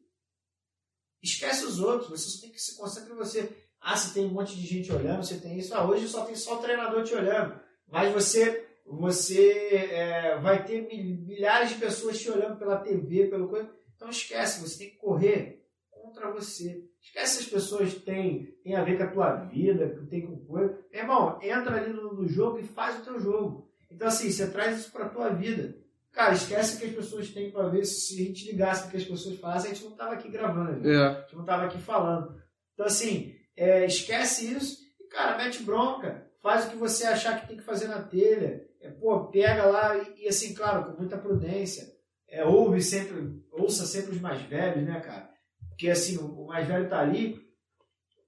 [1.22, 3.50] Esquece os outros, você tem que se concentrar em você.
[3.80, 5.74] Ah, você tem um monte de gente olhando, você tem isso.
[5.74, 7.58] Ah, hoje só tem só o treinador te olhando.
[7.88, 13.70] Mas você você é, vai ter milhares de pessoas te olhando pela TV, pelo coisa.
[13.96, 15.63] Então esquece, você tem que correr
[16.04, 16.84] contra você.
[17.00, 20.78] Esquece as pessoas têm, têm a ver com a tua vida, que tem com coisa.
[20.92, 23.70] Meu irmão, entra ali no, no jogo e faz o teu jogo.
[23.90, 25.76] Então assim, você traz isso para a tua vida.
[26.12, 27.84] Cara, esquece o que as pessoas têm para ver.
[27.84, 30.88] Se a gente ligasse o que as pessoas fazem, a gente não estava aqui gravando.
[30.88, 30.96] É.
[30.96, 32.40] A gente não estava aqui falando.
[32.74, 36.24] Então assim, é, esquece isso e, cara, mete bronca.
[36.42, 39.96] Faz o que você achar que tem que fazer na telha é, pô, pega lá
[39.96, 41.90] e, e, assim, claro, com muita prudência.
[42.28, 45.30] É, ouve sempre, ouça sempre os mais velhos, né, cara?
[45.74, 47.44] Porque assim, o, mais velho tá ali,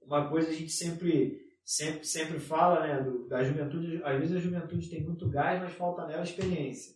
[0.03, 4.41] uma coisa a gente sempre, sempre, sempre fala, né, do, da juventude, às vezes a
[4.41, 6.95] juventude tem muito gás, mas falta nela experiência.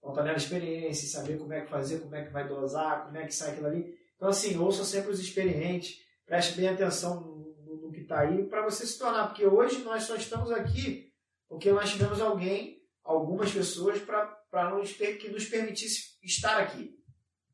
[0.00, 3.26] Falta nela experiência, saber como é que fazer, como é que vai dosar, como é
[3.26, 3.96] que sai aquilo ali.
[4.16, 8.44] Então, assim, ouça sempre os experientes, preste bem atenção no, no, no que está aí,
[8.44, 11.12] para você se tornar, porque hoje nós só estamos aqui
[11.52, 16.98] porque nós tivemos alguém, algumas pessoas, para nos, que nos permitisse estar aqui.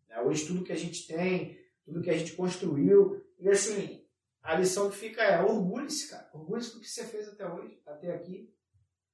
[0.08, 0.20] Né?
[0.20, 1.58] Hoje, tudo que a gente tem,
[1.88, 4.04] tudo que a gente construiu, e assim,
[4.42, 6.28] a lição que fica é orgulhe-se, cara.
[6.34, 8.54] Orgulhe-se do que você fez até hoje, até aqui.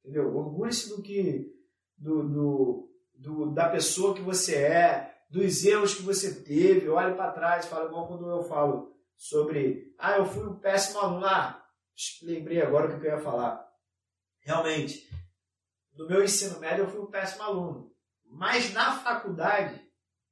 [0.00, 0.34] Entendeu?
[0.36, 1.54] Orgulhe-se do que.
[1.96, 6.88] Do, do, do, da pessoa que você é, dos erros que você teve.
[6.88, 9.94] Olhe para trás, fala igual quando eu falo sobre.
[9.96, 11.24] Ah, eu fui um péssimo aluno.
[11.24, 11.64] Ah,
[12.22, 13.64] lembrei agora o que eu ia falar.
[14.40, 15.08] Realmente,
[15.94, 17.94] no meu ensino médio eu fui um péssimo aluno.
[18.26, 19.80] Mas na faculdade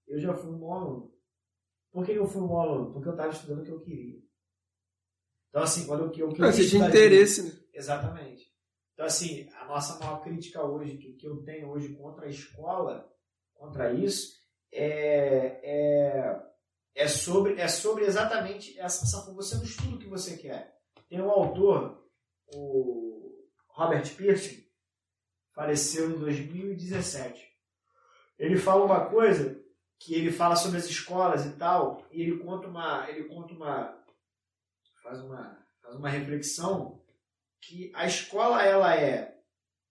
[0.08, 1.11] eu já fui um bom aluno.
[1.92, 2.92] Por que eu fui um aluno?
[2.92, 4.18] Porque eu estava estudando o que eu queria.
[5.50, 6.50] Então, assim, quando eu, eu, queria.
[6.50, 7.52] Você tinha interesse, né?
[7.74, 8.50] Exatamente.
[8.94, 13.12] Então, assim, a nossa maior crítica hoje, que, que eu tenho hoje contra a escola,
[13.52, 14.32] contra isso,
[14.72, 16.42] é, é,
[16.94, 19.30] é, sobre, é sobre exatamente essa, essa.
[19.34, 20.74] Você não estuda o que você quer.
[21.10, 22.02] Tem um autor,
[22.54, 24.56] o Robert Pearson,
[25.54, 27.46] faleceu em 2017.
[28.38, 29.61] Ele fala uma coisa
[30.04, 34.04] que ele fala sobre as escolas e tal, e ele conta uma, ele conta uma,
[35.00, 37.00] faz uma, faz uma reflexão
[37.60, 39.40] que a escola ela é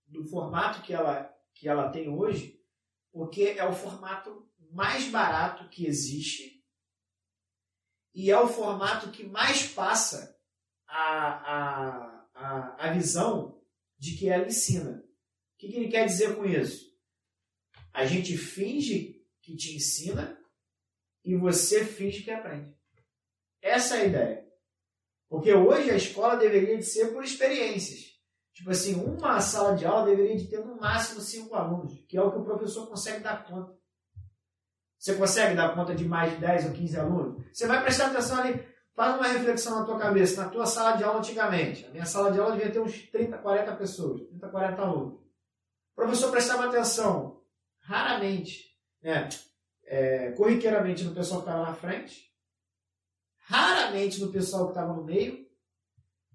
[0.06, 2.60] do formato que ela, que ela tem hoje,
[3.10, 6.62] porque é o formato mais barato que existe
[8.14, 10.38] e é o formato que mais passa
[10.88, 11.06] a,
[11.56, 13.62] a, a, a visão
[13.98, 15.00] de que ela ensina.
[15.00, 16.92] O que, que ele quer dizer com isso?
[17.94, 20.38] A gente finge que te ensina
[21.24, 22.76] e você finge que aprende.
[23.62, 24.48] Essa é a ideia.
[25.30, 28.12] Porque hoje a escola deveria de ser por experiências.
[28.54, 32.22] Tipo assim, uma sala de aula deveria de ter no máximo cinco alunos, que é
[32.22, 33.74] o que o professor consegue dar conta.
[34.98, 37.46] Você consegue dar conta de mais de 10 ou 15 alunos?
[37.52, 38.64] Você vai prestar atenção ali,
[38.94, 41.86] faz uma reflexão na tua cabeça, na tua sala de aula antigamente.
[41.86, 45.14] A minha sala de aula devia ter uns 30, 40 pessoas, 30, 40 alunos.
[45.14, 47.42] O professor prestava atenção
[47.80, 48.71] raramente,
[49.02, 49.30] né,
[49.86, 52.32] é, corriqueiramente no pessoal que estava na frente,
[53.38, 55.42] raramente no pessoal que estava no meio,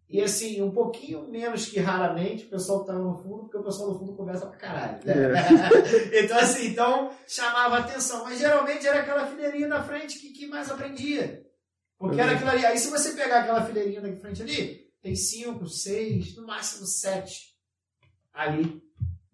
[0.08, 3.64] e assim, um pouquinho menos que raramente o pessoal que estava no fundo, porque o
[3.64, 5.04] pessoal do fundo conversa pra caralho.
[5.04, 5.12] Né?
[5.12, 6.22] É.
[6.22, 8.22] então, assim, então chamava atenção.
[8.22, 11.44] Mas geralmente era aquela fileirinha da frente que, que mais aprendia.
[11.98, 12.64] Porque era aquilo ali.
[12.64, 17.56] Aí se você pegar aquela fileirinha da frente ali, tem cinco, seis, no máximo sete
[18.32, 18.80] ali.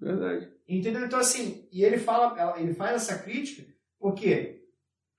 [0.03, 0.53] Verdade.
[0.69, 1.05] Entendeu?
[1.05, 4.61] Então, assim, e ele fala, ele faz essa crítica porque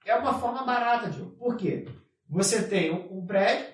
[0.05, 1.31] é uma forma barata, Diogo.
[1.37, 1.87] Por quê?
[2.29, 3.73] Você tem um prédio,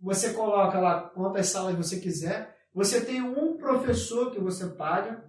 [0.00, 5.22] você coloca lá quantas salas você quiser, você tem um professor que você paga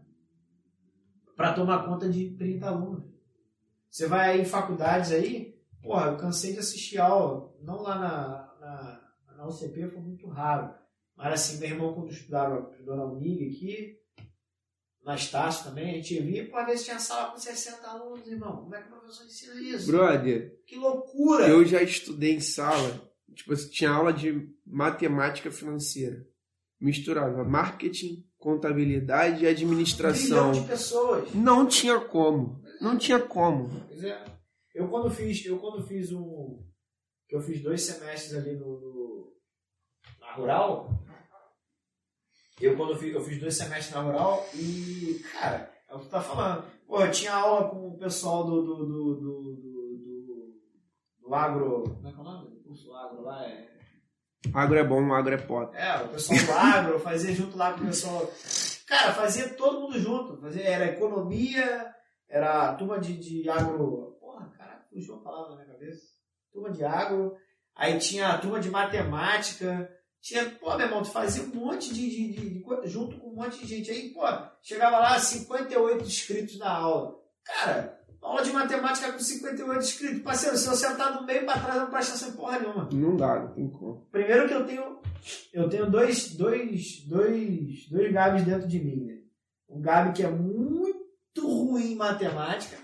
[1.35, 3.09] para tomar conta de 30 alunos.
[3.89, 9.35] Você vai em faculdades aí, porra, eu cansei de assistir aula, não lá na, na,
[9.35, 10.73] na UCP, foi muito raro.
[11.17, 13.98] Mas assim, meu irmão, quando estudava, estudou na Unig aqui,
[15.09, 18.57] na Estácio também, a gente via, pô, às vezes tinha sala com 60 alunos, irmão.
[18.57, 19.91] Como é que o professor ensina isso?
[19.91, 20.61] Brother.
[20.67, 21.47] Que loucura!
[21.47, 23.01] Eu já estudei em sala,
[23.33, 26.23] tipo, tinha aula de matemática financeira.
[26.79, 30.49] Misturava marketing, contabilidade e administração.
[30.49, 31.33] Um de pessoas.
[31.33, 32.61] Não tinha como.
[32.79, 33.67] Não tinha como.
[33.87, 34.23] Pois é.
[34.75, 36.63] Eu quando fiz, eu quando fiz um.
[37.27, 39.33] Eu fiz dois semestres ali no, no
[40.19, 41.03] na rural,
[42.61, 46.05] eu, quando eu fiz, eu fiz dois semestres na rural e, cara, é o que
[46.05, 46.65] tu tá falando.
[46.87, 50.59] Pô, eu tinha aula com o pessoal do, do, do, do, do,
[51.21, 51.83] do agro.
[51.83, 52.47] Como é que é o nome?
[52.47, 53.69] O curso agro lá é.
[54.53, 55.75] Agro é bom, agro é pote.
[55.75, 58.31] É, o pessoal do agro, eu fazia junto lá com o pessoal.
[58.87, 60.37] Cara, fazia todo mundo junto.
[60.41, 61.93] Fazia, era economia,
[62.27, 64.17] era turma de, de agro.
[64.19, 66.03] Porra, caraca, fugiu a palavra na minha cabeça.
[66.51, 67.35] Turma de agro.
[67.75, 69.89] Aí tinha a turma de matemática.
[70.21, 73.35] Tinha, pô, meu irmão, tu fazia um monte de, de, de, de, junto com um
[73.35, 73.89] monte de gente.
[73.89, 74.23] Aí, pô,
[74.61, 77.15] chegava lá 58 inscritos na aula.
[77.45, 80.21] Cara, aula de matemática com 58 inscritos.
[80.21, 82.89] Parceiro, se eu sentar no meio para trás, não presta atenção em porra nenhuma.
[82.91, 84.07] Não dá, não tem como.
[84.11, 84.99] Primeiro que eu tenho.
[85.53, 89.19] Eu tenho dois, dois, dois, dois Gabs dentro de mim, né?
[89.69, 92.77] Um Gabi que é muito ruim em matemática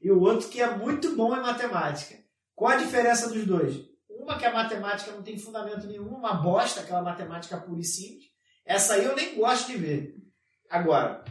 [0.00, 2.16] e o outro que é muito bom em matemática.
[2.54, 3.87] Qual a diferença dos dois?
[4.28, 8.26] Uma que a matemática não tem fundamento nenhum, uma bosta, aquela matemática pura e simples.
[8.62, 10.16] Essa aí eu nem gosto de ver.
[10.68, 11.24] Agora,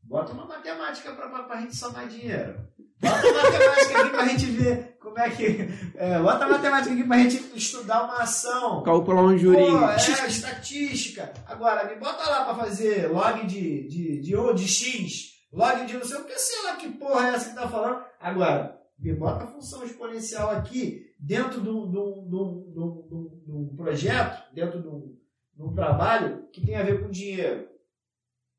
[0.00, 2.68] bota uma matemática para a gente somar dinheiro.
[3.00, 5.68] Bota matemática aqui pra gente ver como é que.
[5.96, 8.84] É, bota matemática aqui pra gente estudar uma ação.
[8.84, 9.80] Calcular um jurinho.
[9.80, 9.96] Pô, é,
[10.28, 11.32] estatística.
[11.48, 15.94] Agora, me bota lá pra fazer log de, de, de O, de X, log de
[15.94, 18.04] não sei o que, sei lá que porra é essa que tá falando.
[18.20, 18.83] Agora,
[19.14, 26.76] bota a função exponencial aqui dentro de um projeto, dentro de um, trabalho que tem
[26.76, 27.68] a ver com dinheiro,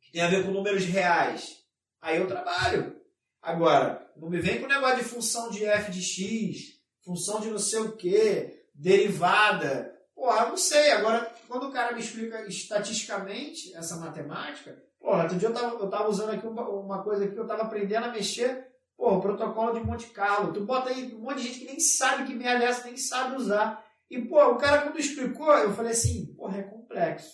[0.01, 1.57] que tem a ver com números reais.
[2.01, 2.95] Aí eu trabalho.
[3.41, 7.59] Agora, não me vem com negócio de função de f de x, função de não
[7.59, 9.93] sei o que, derivada.
[10.15, 10.91] Porra, não sei.
[10.91, 15.89] Agora, quando o cara me explica estatisticamente essa matemática, porra, outro dia eu tava, eu
[15.89, 19.85] tava usando aqui uma, uma coisa que eu tava aprendendo a mexer, porra, protocolo de
[19.85, 20.53] Monte Carlo.
[20.53, 22.97] Tu bota aí um monte de gente que nem sabe que merda é essa, nem
[22.97, 23.83] sabe usar.
[24.09, 27.33] E, pô, o cara quando explicou, eu falei assim, porra, é complexo.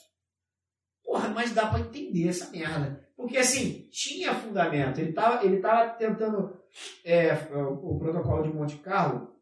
[1.04, 3.08] Porra, mas dá para entender essa merda.
[3.16, 5.00] Porque, assim, tinha fundamento.
[5.00, 6.60] Ele estava ele tava tentando...
[7.04, 9.36] É, o protocolo de Monte Carlo,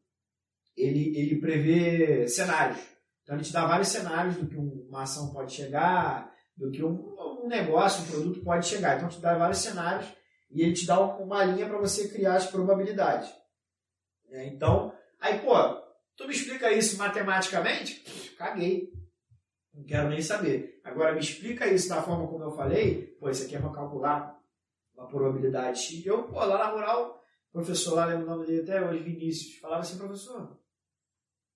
[0.76, 2.80] ele, ele prevê cenários.
[3.22, 7.16] Então, ele te dá vários cenários do que uma ação pode chegar, do que um,
[7.44, 8.98] um negócio, um produto pode chegar.
[8.98, 10.08] Então, te dá vários cenários
[10.50, 13.34] e ele te dá uma linha para você criar as probabilidades.
[14.30, 15.54] É, então, aí, pô,
[16.16, 18.04] tu me explica isso matematicamente?
[18.38, 18.92] Caguei.
[19.74, 20.82] Não quero nem saber.
[20.84, 23.16] Agora, me explica isso da forma como eu falei.
[23.20, 24.40] Pô, isso aqui é para calcular
[24.96, 26.06] uma probabilidade.
[26.06, 29.60] Eu, pô, lá na rural, o professor lá, lembro o nome dele até hoje, Vinícius,
[29.60, 30.60] falava assim, professor,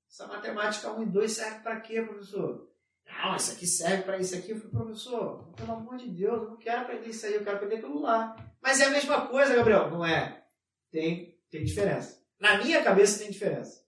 [0.10, 2.72] essa matemática 1 e 2 serve para quê, professor?
[3.06, 4.52] Não, isso aqui serve para isso aqui.
[4.52, 7.58] Eu falei, professor, pelo amor de Deus, eu não quero aprender isso aí, eu quero
[7.58, 8.36] aprender aquilo lá.
[8.64, 9.92] Mas é a mesma coisa, Gabriel.
[9.92, 10.42] Não é.
[10.90, 12.18] Tem, tem diferença.
[12.40, 13.84] Na minha cabeça tem diferença.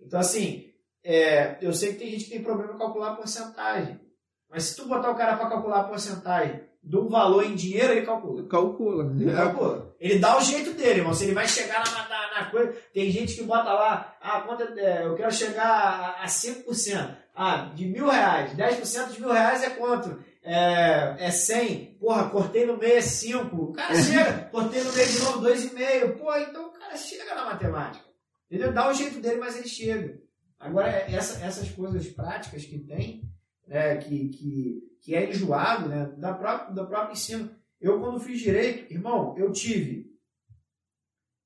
[0.00, 0.72] Então, assim,
[1.04, 4.00] é, eu sei que tem gente que tem problema em calcular a porcentagem.
[4.48, 7.92] Mas se tu botar o cara para calcular a porcentagem de um valor em dinheiro,
[7.92, 8.46] ele calcula.
[8.48, 9.12] Calcula.
[9.20, 9.94] Ele calcula.
[9.98, 11.12] Ele dá o jeito dele, irmão.
[11.12, 12.72] Se ele vai chegar na, na, na coisa.
[12.94, 17.16] Tem gente que bota lá, ah, quanto, é, eu quero chegar a 5%.
[17.34, 18.54] Ah, de mil reais.
[18.54, 20.24] 10% de mil reais é quanto?
[20.46, 21.96] É, é 100.
[21.98, 23.56] Porra, cortei no meio é 5.
[23.56, 26.18] O cara chega, cortei no meio de novo 2,5.
[26.18, 28.04] Pô, então o cara chega na matemática.
[28.46, 28.72] Entendeu?
[28.72, 30.20] Dá o jeito dele, mas ele chega.
[30.58, 33.28] Agora, essa, essas coisas práticas que tem,
[33.66, 37.54] né, que, que, que é enjoado, né, da própria, do próprio ensino.
[37.80, 40.10] Eu, quando fiz direito, irmão, eu tive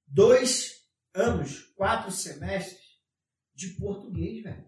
[0.06, 0.84] dois
[1.14, 2.78] anos, quatro semestres
[3.54, 4.64] de português, velho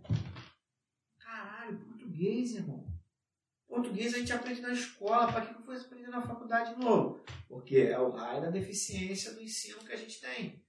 [2.13, 2.92] português, irmão.
[3.73, 7.25] Português a gente aprende na escola, para que fosse aprender na faculdade de novo?
[7.49, 10.63] Porque é o raio da deficiência do ensino que a gente tem.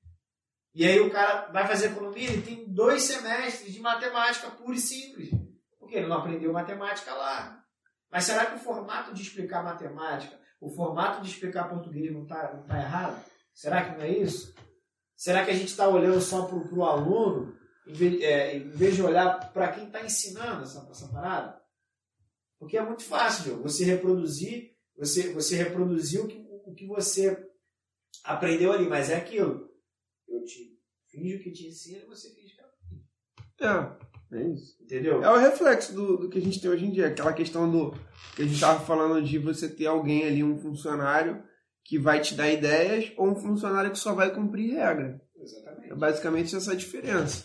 [0.74, 4.80] E aí o cara vai fazer economia, ele tem dois semestres de matemática pura e
[4.80, 5.32] simples.
[5.78, 7.62] Porque ele não aprendeu matemática lá.
[8.10, 12.54] Mas será que o formato de explicar matemática, o formato de explicar português não está
[12.54, 13.22] não tá errado?
[13.54, 14.56] Será que não é isso?
[15.14, 17.54] Será que a gente está olhando só para o aluno
[17.86, 21.62] em vez, é, em vez de olhar para quem está ensinando essa, essa parada.
[22.64, 27.46] Porque é muito fácil, você reproduzir, você, você reproduzir o que, o que você
[28.24, 29.70] aprendeu ali, mas é aquilo.
[30.26, 33.04] Eu te finjo que te ensino e você finge que aprende.
[34.32, 34.82] É, é isso.
[34.82, 35.22] Entendeu?
[35.22, 37.08] É o reflexo do, do que a gente tem hoje em dia.
[37.08, 37.92] Aquela questão do
[38.34, 41.44] que a gente estava falando de você ter alguém ali, um funcionário,
[41.84, 45.22] que vai te dar ideias, ou um funcionário que só vai cumprir regra.
[45.36, 45.92] Exatamente.
[45.92, 47.44] É basicamente essa a diferença.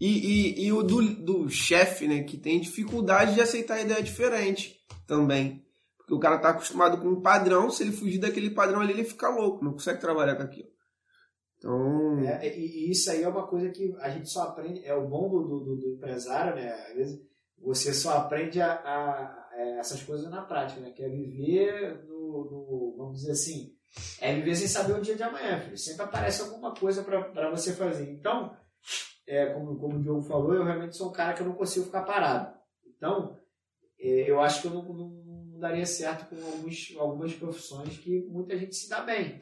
[0.00, 4.76] E, e, e o do, do chefe, né, que tem dificuldade de aceitar ideia diferente
[5.06, 5.64] também.
[5.96, 9.04] Porque o cara tá acostumado com um padrão, se ele fugir daquele padrão ali, ele
[9.04, 10.68] fica louco, não consegue trabalhar com aquilo.
[11.58, 12.20] Então.
[12.20, 15.28] É, e, isso aí é uma coisa que a gente só aprende, é o bom
[15.28, 16.70] do, do, do empresário, né?
[16.88, 17.20] Às vezes
[17.58, 20.90] você só aprende a, a, a, essas coisas na prática, né?
[20.90, 23.74] Que é viver no, no, vamos dizer assim,
[24.20, 25.78] é viver sem saber o dia de amanhã, filho.
[25.78, 28.10] Sempre aparece alguma coisa para você fazer.
[28.10, 28.54] Então,
[29.26, 31.86] é, como, como o Diogo falou, eu realmente sou um cara que eu não consigo
[31.86, 32.56] ficar parado.
[32.96, 33.38] Então,
[33.98, 38.56] é, eu acho que eu não, não, daria certo com alguns, algumas profissões que muita
[38.56, 39.40] gente se dá bem.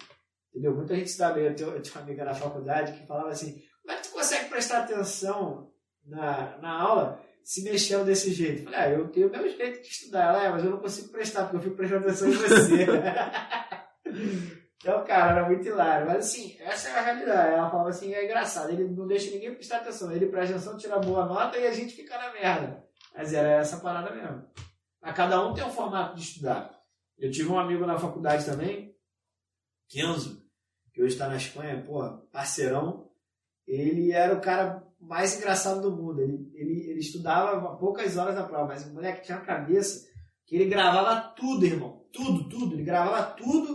[0.50, 0.74] Entendeu?
[0.74, 1.44] Muita gente se dá bem.
[1.44, 4.84] Eu tenho uma amiga na faculdade que falava assim: como é que tu consegue prestar
[4.84, 5.72] atenção
[6.06, 8.60] na, na aula se mexendo desse jeito?
[8.60, 10.28] Eu falei, ah, eu tenho o meu jeito de estudar.
[10.28, 12.86] Ela, é, mas eu não consigo prestar, porque eu fico prestando atenção em você.
[14.84, 16.06] Então, cara, era muito hilário.
[16.06, 17.54] Mas assim, essa é a realidade.
[17.54, 18.70] Ela falava assim, é engraçado.
[18.70, 20.12] Ele não deixa ninguém prestar atenção.
[20.12, 22.84] Ele presta atenção, tira boa nota e a gente fica na merda.
[23.16, 24.44] Mas era essa parada mesmo.
[25.00, 26.78] A cada um tem um formato de estudar.
[27.16, 28.94] Eu tive um amigo na faculdade também,
[29.88, 30.44] Kenzo,
[30.92, 33.10] que hoje está na Espanha, pô, parceirão.
[33.66, 36.20] Ele era o cara mais engraçado do mundo.
[36.20, 40.06] Ele, ele, ele estudava poucas horas da prova, mas o moleque tinha uma cabeça
[40.44, 42.04] que ele gravava tudo, irmão.
[42.12, 42.74] Tudo, tudo.
[42.74, 43.73] Ele gravava tudo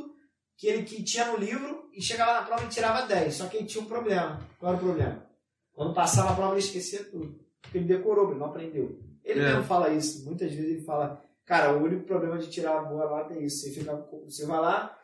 [0.59, 3.33] que ele que tinha no livro e chegava na prova e tirava 10.
[3.33, 4.45] Só que ele tinha um problema.
[4.59, 5.25] Qual era o problema?
[5.71, 7.39] Quando passava a prova ele esquecia tudo.
[7.61, 8.99] Porque ele decorou, ele não aprendeu.
[9.23, 9.43] Ele É.
[9.53, 10.25] mesmo fala isso.
[10.25, 13.61] Muitas vezes ele fala, cara, o único problema de tirar a boa nota é isso.
[13.63, 13.95] Você, fica,
[14.25, 14.99] você vai lá,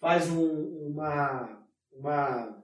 [0.00, 2.62] faz um- uma, uma,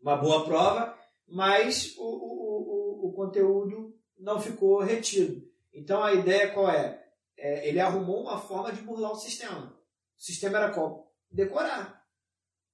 [0.00, 5.42] uma boa prova, mas o, o, o, o conteúdo não ficou retido.
[5.74, 7.02] Então a ideia qual é?
[7.36, 9.74] É, Ele arrumou uma forma de burlar o sistema.
[10.16, 11.11] O sistema era qual?
[11.32, 12.04] Decorar.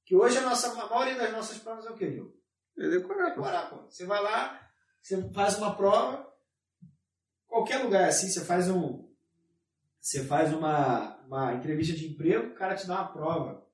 [0.04, 2.34] Que hoje a, nossa, a maioria das nossas provas é o que, Gil?
[2.78, 3.30] É decorar.
[3.30, 3.84] Decorar, pô.
[3.90, 4.60] Você vai lá,
[5.02, 6.26] você faz uma prova,
[7.46, 9.06] qualquer lugar assim, você faz um.
[10.00, 13.66] Você faz uma, uma entrevista de emprego, o cara te dá uma prova.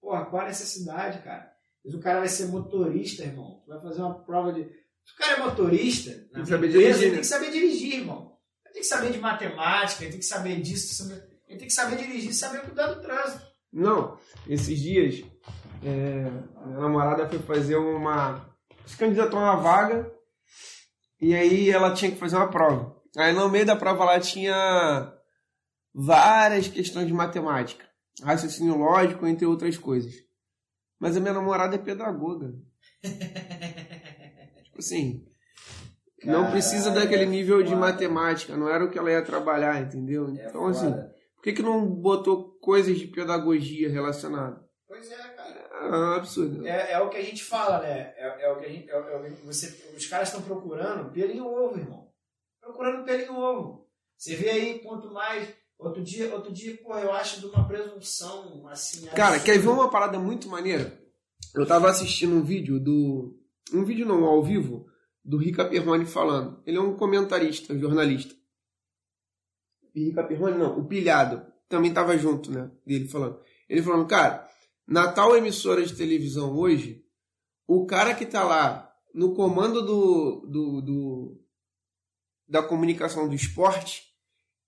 [0.00, 1.52] Porra, qual a necessidade, cara?
[1.84, 3.60] Mas o cara vai ser motorista, irmão.
[3.64, 4.64] Tu vai fazer uma prova de.
[4.64, 7.12] Se o cara é motorista, Tem que saber empresa, dirigir, ele né?
[7.12, 8.38] tem que saber dirigir, irmão.
[8.64, 11.12] Ele tem que saber de matemática, ele tem que saber disso,
[11.46, 13.47] ele tem que saber dirigir, saber cuidar do trânsito.
[13.72, 15.24] Não, esses dias,
[15.82, 16.30] é,
[16.66, 18.46] minha namorada foi fazer uma.
[18.86, 20.10] se candidatou a uma vaga
[21.20, 22.96] e aí ela tinha que fazer uma prova.
[23.16, 25.12] Aí no meio da prova lá tinha
[25.94, 27.84] várias questões de matemática,
[28.22, 30.14] raciocínio lógico, entre outras coisas.
[30.98, 32.52] Mas a minha namorada é pedagoga.
[34.64, 35.24] tipo assim,
[36.24, 40.28] não precisa Caralho, daquele nível de matemática, não era o que ela ia trabalhar, entendeu?
[40.36, 40.92] É Então, assim.
[41.38, 44.58] Por que, que não botou coisas de pedagogia relacionadas?
[44.88, 45.68] Pois é, cara.
[45.70, 46.66] É um absurdo.
[46.66, 48.12] É, é o que a gente fala, né?
[48.16, 48.90] É, é o que a gente.
[48.90, 52.10] É, é o que você, os caras estão procurando pelo em ovo, irmão.
[52.60, 53.88] Procurando pelo em ovo.
[54.16, 55.48] Você vê aí quanto mais.
[55.78, 59.06] Outro dia, outro dia, pô, eu acho de uma presunção assim.
[59.06, 59.44] Cara, absurda.
[59.44, 61.00] quer ver uma parada muito maneira?
[61.54, 63.38] Eu tava assistindo um vídeo do.
[63.72, 64.86] Um vídeo não, ao vivo,
[65.24, 66.60] do Rica Perrone falando.
[66.66, 68.34] Ele é um comentarista, um jornalista.
[69.98, 71.44] E Rica Perrone não, o Pilhado.
[71.68, 72.70] Também tava junto, né?
[72.86, 73.40] Dele falando.
[73.68, 74.48] Ele falando, cara,
[74.86, 77.04] na tal emissora de televisão hoje,
[77.66, 81.40] o cara que tá lá no comando do, do, do
[82.48, 84.04] da comunicação do esporte,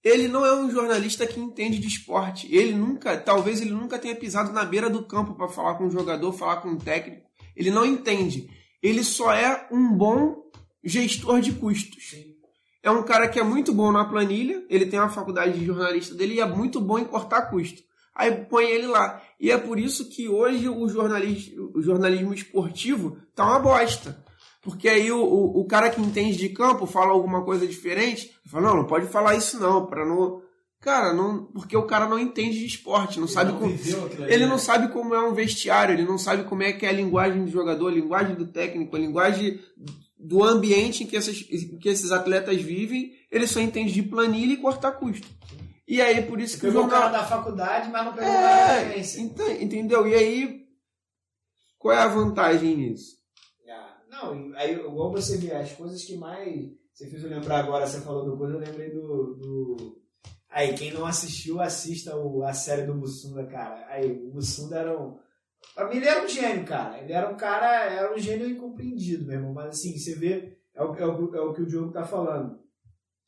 [0.03, 2.53] ele não é um jornalista que entende de esporte.
[2.55, 5.91] Ele nunca, talvez ele nunca tenha pisado na beira do campo para falar com um
[5.91, 7.27] jogador, falar com um técnico.
[7.55, 8.51] Ele não entende.
[8.83, 10.51] Ele só é um bom
[10.83, 12.15] gestor de custos.
[12.83, 16.15] É um cara que é muito bom na planilha, ele tem uma faculdade de jornalista
[16.15, 17.83] dele e é muito bom em cortar custo.
[18.15, 19.23] Aí põe ele lá.
[19.39, 24.23] E é por isso que hoje o jornalismo, o jornalismo esportivo tá uma bosta.
[24.63, 28.69] Porque aí o, o, o cara que entende de campo fala alguma coisa diferente, fala,
[28.69, 30.43] não, não pode falar isso não, para não.
[30.81, 31.45] Cara, não.
[31.47, 33.73] Porque o cara não entende de esporte, não sabe não como.
[34.27, 34.47] Ele né?
[34.47, 37.45] não sabe como é um vestiário, ele não sabe como é que é a linguagem
[37.45, 39.61] do jogador, a linguagem do técnico, a linguagem
[40.23, 44.53] do ambiente em que, essas, em que esses atletas vivem, ele só entende de planilha
[44.53, 45.27] e cortar custo.
[45.89, 47.21] E aí, por isso que o Pegou o cara jornal.
[47.23, 49.21] da faculdade, mas não pegou a É, referência.
[49.21, 50.07] ent- entendeu?
[50.07, 50.61] E aí,
[51.79, 53.17] qual é a vantagem nisso?
[53.69, 56.71] Ah, Não, aí igual você vê, as coisas que mais.
[56.93, 59.35] Você fez eu lembrar agora, você falou do coisa, eu lembrei do.
[59.37, 60.01] do...
[60.51, 63.87] Aí, quem não assistiu, assista o, a série do Mussunda, cara.
[63.89, 65.19] Aí, o Mussunda era um.
[65.75, 66.99] Pra mim ele era um gênio, cara.
[66.99, 69.53] Ele era um cara, era um gênio incompreendido, meu irmão.
[69.53, 72.59] Mas assim, você vê, é o, é o, é o que o Diogo tá falando.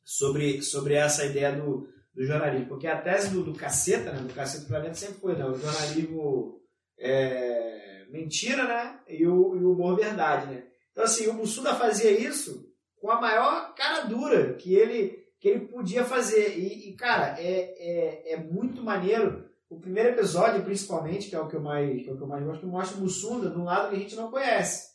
[0.03, 2.67] Sobre, sobre essa ideia do, do jornalismo.
[2.67, 4.21] Porque a tese do, do caceta, né?
[4.21, 5.45] Do caceta do planeta sempre foi, né?
[5.45, 6.61] O jornalismo
[6.99, 8.99] é, mentira, né?
[9.07, 10.63] E o, e o humor verdade, né?
[10.91, 12.71] Então, assim, o Mussuda fazia isso
[13.03, 16.57] com a maior cara dura que ele, que ele podia fazer.
[16.57, 19.49] E, e, cara, é, é, é muito maneiro.
[19.73, 22.27] O primeiro episódio, principalmente, que é o que eu mais, que é o que eu
[22.27, 24.93] mais gosto, mostra o Mussunda de um lado que a gente não conhece.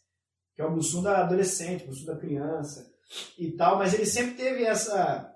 [0.55, 2.89] Que é o Mussunda adolescente, o Mussunda criança
[3.37, 3.76] e tal.
[3.76, 5.35] Mas ele sempre teve essa,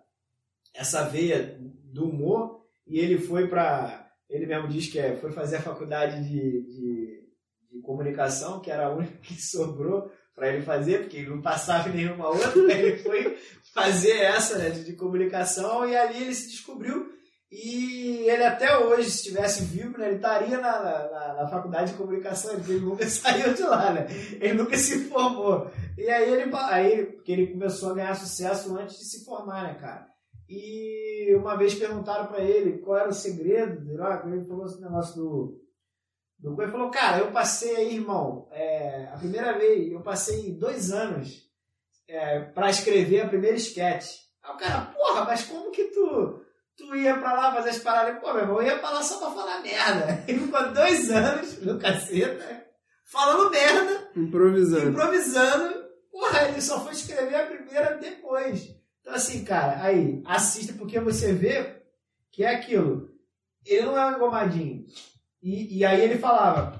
[0.73, 5.57] essa veia do humor e ele foi para ele mesmo diz que é, foi fazer
[5.57, 7.29] a faculdade de, de,
[7.71, 11.91] de comunicação, que era a única que sobrou para ele fazer, porque ele não passava
[11.91, 13.37] em nenhuma outra, ele foi
[13.75, 17.13] fazer essa né, de, de comunicação e ali ele se descobriu
[17.53, 21.99] e ele até hoje, se estivesse vivo, né, ele estaria na, na, na faculdade de
[21.99, 24.07] comunicação, ele nunca saiu de lá, né?
[24.41, 25.71] Ele nunca se formou.
[25.99, 29.75] E aí ele, aí, porque ele começou a ganhar sucesso antes de se formar, né,
[29.75, 30.09] cara?
[30.49, 34.81] E uma vez perguntaram para ele qual era o segredo, sei lá, ele falou esse
[34.81, 35.61] negócio do.
[36.39, 40.91] do ele falou, cara, eu passei aí, irmão, é, a primeira vez, eu passei dois
[40.91, 41.43] anos
[42.09, 44.07] é, para escrever a primeira sketch.
[44.43, 46.42] Aí o cara, porra, mas como que tu,
[46.87, 48.21] tu ia pra lá fazer as paradas?
[48.21, 50.25] Pô, meu irmão, eu ia pra lá só pra falar merda.
[50.27, 52.67] Ele ficou dois anos no caceta,
[53.05, 54.91] falando merda, Improvisando.
[54.91, 55.83] improvisando.
[56.11, 58.69] Porra, ele só foi escrever a primeira depois.
[59.01, 61.83] Então, assim, cara, aí, assista, porque você vê
[62.31, 63.11] que é aquilo.
[63.65, 64.85] Ele não é um engomadinho.
[65.43, 66.79] E, e aí ele falava,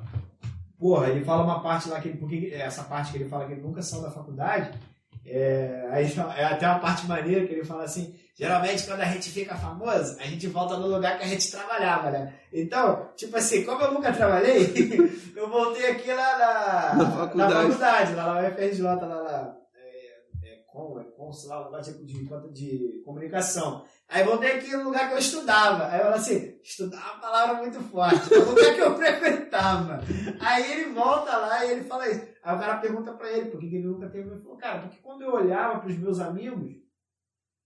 [0.79, 3.53] porra, ele fala uma parte lá que ele, porque essa parte que ele fala que
[3.53, 4.79] ele nunca saiu da faculdade,
[5.25, 9.31] é, aí é até uma parte maneira que ele fala assim, geralmente quando a gente
[9.31, 12.35] fica famoso, a gente volta no lugar que a gente trabalhava, né?
[12.53, 14.73] Então, tipo assim, como eu nunca trabalhei,
[15.37, 20.53] eu voltei aqui lá na, na faculdade, na faculdade lá na UFRJ, lá na é,
[20.53, 23.85] é, com, é, com, sei lá, um negócio de, de comunicação.
[24.09, 25.87] Aí voltei aqui no lugar que eu estudava.
[25.89, 30.01] Aí eu falei assim, estudar é uma palavra muito forte, no lugar que eu frequentava.
[30.41, 32.27] Aí ele volta lá e ele fala isso.
[32.43, 34.29] Aí o cara pergunta pra ele por que ele nunca teve.
[34.29, 36.75] Ele falou, cara, porque quando eu olhava pros meus amigos,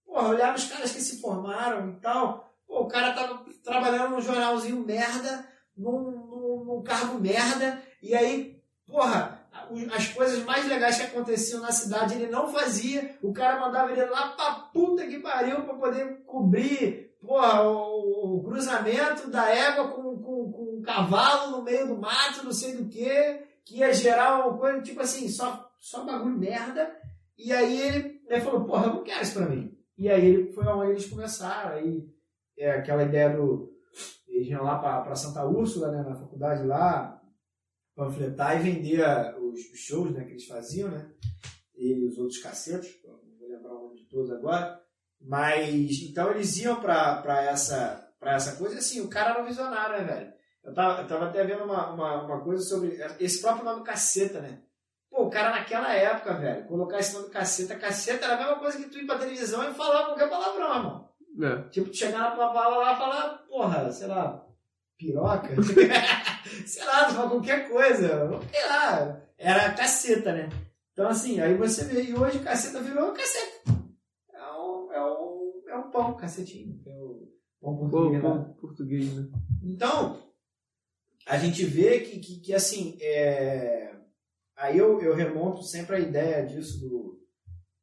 [0.05, 4.11] porra, eu olhava os caras que se formaram e tal, pô, o cara tava trabalhando
[4.11, 9.36] num jornalzinho merda, num, num, num cargo merda, e aí, porra,
[9.93, 14.05] as coisas mais legais que aconteciam na cidade ele não fazia, o cara mandava ele
[14.07, 20.17] lá pra puta que pariu pra poder cobrir porra, o, o cruzamento da égua com,
[20.19, 24.47] com, com um cavalo no meio do mato, não sei do que, que ia gerar
[24.47, 26.91] uma coisa, tipo assim, só, só bagulho merda.
[27.37, 29.77] E aí ele, ele falou, porra, eu não quero isso pra mim.
[29.99, 32.07] E aí ele foi onde eles começaram, aí
[32.59, 33.73] é aquela ideia do.
[34.29, 37.16] Eles iam lá pra, pra Santa Úrsula, né, na faculdade lá,
[37.97, 39.03] panfletar e vender
[39.41, 41.11] os, os shows né, que eles faziam, né?
[41.75, 44.81] E os outros cacetes, não vou lembrar o nome de todos agora.
[45.21, 49.47] Mas, então eles iam pra, essa, pra essa coisa, e assim, o cara era um
[49.47, 50.33] visionário, né, velho?
[50.63, 54.41] Eu tava, eu tava até vendo uma, uma, uma coisa sobre esse próprio nome caceta,
[54.41, 54.63] né?
[55.11, 58.79] Pô, o cara naquela época, velho, colocar esse nome caceta, caceta era a mesma coisa
[58.79, 61.09] que tu ir pra televisão e falar qualquer palavrão, irmão.
[61.41, 61.69] É.
[61.71, 64.46] Tipo, tu chegar na tua bala lá e falar, porra, sei lá,
[64.97, 65.55] piroca?
[66.67, 68.31] sei lá, tu fala qualquer coisa.
[68.51, 70.49] Sei lá, era caceta, né?
[70.93, 73.71] Então, assim, aí você vê, e hoje caceta virou caceta.
[74.33, 76.81] É um, é um, é um pão, cacetinho.
[76.87, 77.29] É o
[77.61, 78.23] pão português.
[78.23, 79.29] Pão, pão português, né?
[79.63, 80.23] Então,
[81.27, 83.95] a gente vê que, que, que assim, é...
[84.57, 87.21] aí eu, eu remonto sempre a ideia disso do.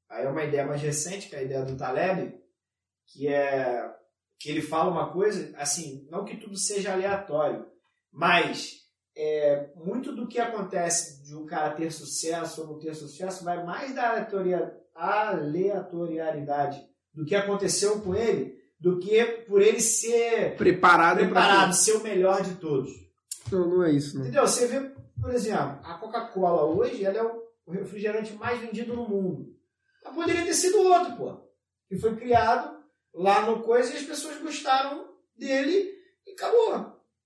[0.09, 2.39] Aí é uma ideia mais recente, que é a ideia do Taleb,
[3.07, 3.93] que é
[4.39, 7.65] que ele fala uma coisa, assim, não que tudo seja aleatório,
[8.11, 8.84] mas
[9.15, 13.63] é, muito do que acontece de um cara ter sucesso ou não ter sucesso vai
[13.63, 14.27] mais da
[14.95, 22.03] aleatoriedade do que aconteceu com ele do que por ele ser preparado, preparado ser o
[22.03, 22.91] melhor de todos.
[23.49, 24.15] Não, não é isso.
[24.15, 24.23] Não.
[24.23, 24.45] Entendeu?
[24.45, 29.55] Você vê, por exemplo, a Coca-Cola hoje ela é o refrigerante mais vendido no mundo.
[30.03, 31.49] Mas poderia ter sido outro, pô.
[31.88, 32.82] Que foi criado
[33.14, 35.93] lá no coisa e as pessoas gostaram dele
[36.26, 36.76] e acabou.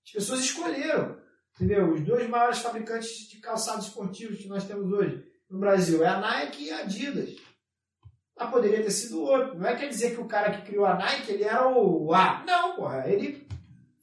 [0.04, 1.18] As pessoas escolheram.
[1.54, 1.92] Entendeu?
[1.92, 6.20] Os dois maiores fabricantes de calçados esportivos que nós temos hoje no Brasil é a
[6.20, 7.36] Nike e a Adidas.
[8.36, 9.58] Mas poderia ter sido outro.
[9.58, 12.44] Não é quer dizer que o cara que criou a Nike ele era o A.
[12.44, 13.08] Não, porra.
[13.08, 13.48] Ele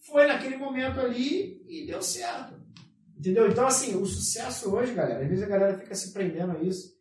[0.06, 2.54] foi naquele momento ali e deu certo.
[3.18, 3.48] Entendeu?
[3.48, 6.94] Então, assim, o sucesso hoje, galera, às vezes a galera fica se prendendo a isso.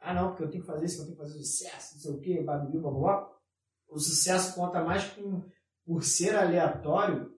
[0.00, 2.10] Ah, não, porque eu tenho que fazer isso, eu tenho que fazer sucesso, não sei
[2.10, 3.33] o quê, blá, blá.
[3.88, 5.42] O sucesso conta mais com,
[5.84, 7.32] por ser aleatório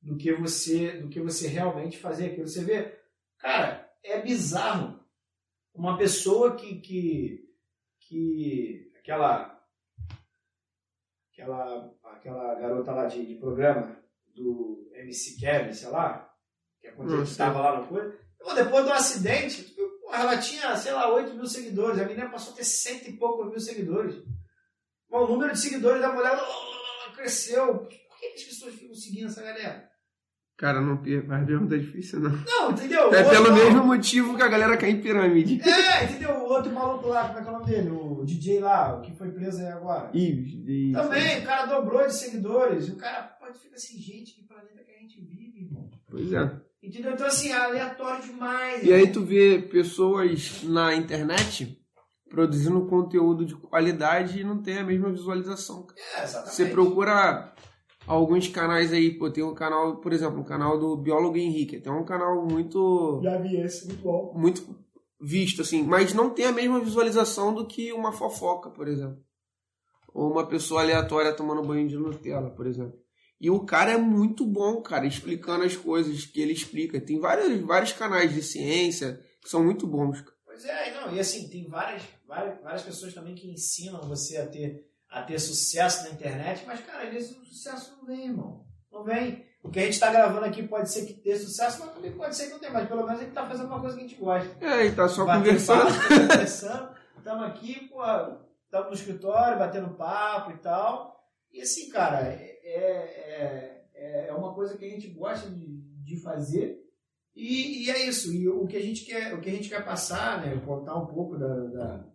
[0.00, 2.48] do que você do que você realmente fazer aquilo.
[2.48, 2.98] Você vê,
[3.38, 4.98] cara, é bizarro
[5.74, 7.52] uma pessoa que que,
[8.00, 9.60] que aquela
[11.32, 13.96] aquela aquela garota lá de, de programa
[14.34, 16.32] do MC Kevin, sei lá,
[16.80, 16.88] que
[17.22, 18.18] estava lá no coisa.
[18.54, 19.74] Depois do acidente,
[20.12, 22.00] ela tinha, sei lá, 8 mil seguidores.
[22.00, 24.22] A menina passou a ter cento e poucos mil seguidores.
[25.10, 26.38] O número de seguidores da mulher
[27.16, 27.78] cresceu.
[27.78, 29.88] Por que as pessoas ficam seguindo essa galera?
[30.58, 32.32] Cara, não faz pergunta é difícil, não.
[32.44, 33.14] Não, entendeu?
[33.14, 35.60] É pelo mesmo motivo que a galera cai em pirâmide.
[35.62, 36.30] É, entendeu?
[36.30, 37.90] O outro maluco lá, como é que é o nome dele?
[37.90, 40.10] O DJ lá, o que foi preso aí agora.
[40.12, 40.92] Ives.
[40.92, 42.88] Também, o cara dobrou de seguidores.
[42.88, 45.88] O cara pode ficar assim, gente, que planeta que a gente vive, irmão.
[46.10, 46.50] Pois é.
[46.82, 47.12] Entendeu?
[47.12, 48.82] Então, assim, é aleatório demais.
[48.82, 48.98] E irmão.
[48.98, 51.77] aí tu vê pessoas na internet
[52.28, 55.86] produzindo conteúdo de qualidade e não tem a mesma visualização.
[56.16, 56.54] É, exatamente.
[56.54, 57.54] Você procura
[58.06, 61.92] alguns canais aí, pô, tem um canal, por exemplo, um canal do Biólogo Henrique, tem
[61.92, 63.20] um canal muito...
[63.22, 64.32] Já vi esse, muito bom.
[64.34, 64.88] Muito
[65.20, 69.18] visto, assim, mas não tem a mesma visualização do que uma fofoca, por exemplo.
[70.14, 72.94] Ou uma pessoa aleatória tomando banho de Nutella, por exemplo.
[73.40, 77.00] E o cara é muito bom, cara, explicando as coisas que ele explica.
[77.00, 80.24] Tem vários, vários canais de ciência que são muito bons.
[80.44, 84.46] Pois é, não, e assim, tem várias, várias, várias pessoas também que ensinam você a
[84.46, 88.66] ter a ter sucesso na internet, mas, cara, às vezes o sucesso não vem, irmão.
[88.92, 89.46] Não vem.
[89.62, 92.36] O que a gente está gravando aqui pode ser que dê sucesso, mas também pode
[92.36, 94.06] ser que não tenha, mas pelo menos a gente está fazendo uma coisa que a
[94.06, 94.64] gente gosta.
[94.64, 95.84] É, e tá só conversando.
[95.84, 96.94] Papo, conversando.
[97.16, 98.02] Estamos aqui, pô,
[98.64, 101.18] estamos no escritório, batendo papo e tal.
[101.52, 106.20] E assim, cara, é, é, é, é uma coisa que a gente gosta de, de
[106.20, 106.78] fazer.
[107.34, 108.32] E, e, é isso.
[108.32, 111.06] E o que a gente quer, o que a gente quer passar, né, contar um
[111.06, 112.06] pouco da, da,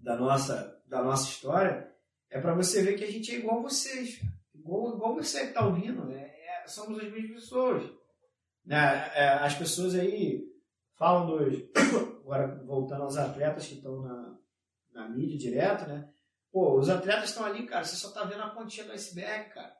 [0.00, 1.92] da nossa, da nossa história,
[2.28, 4.20] é para você ver que a gente é igual vocês.
[4.54, 6.04] Igual, igual você que está ouvindo.
[6.06, 6.22] Né?
[6.22, 7.90] É, somos as mesmas pessoas.
[8.64, 9.10] Né?
[9.14, 10.42] É, as pessoas aí
[10.96, 11.58] falam dos.
[12.20, 14.38] Agora, voltando aos atletas que estão na,
[14.92, 16.08] na mídia direto, né?
[16.52, 19.74] Pô, os atletas estão ali, cara, você só tá vendo a pontinha do iceberg, cara.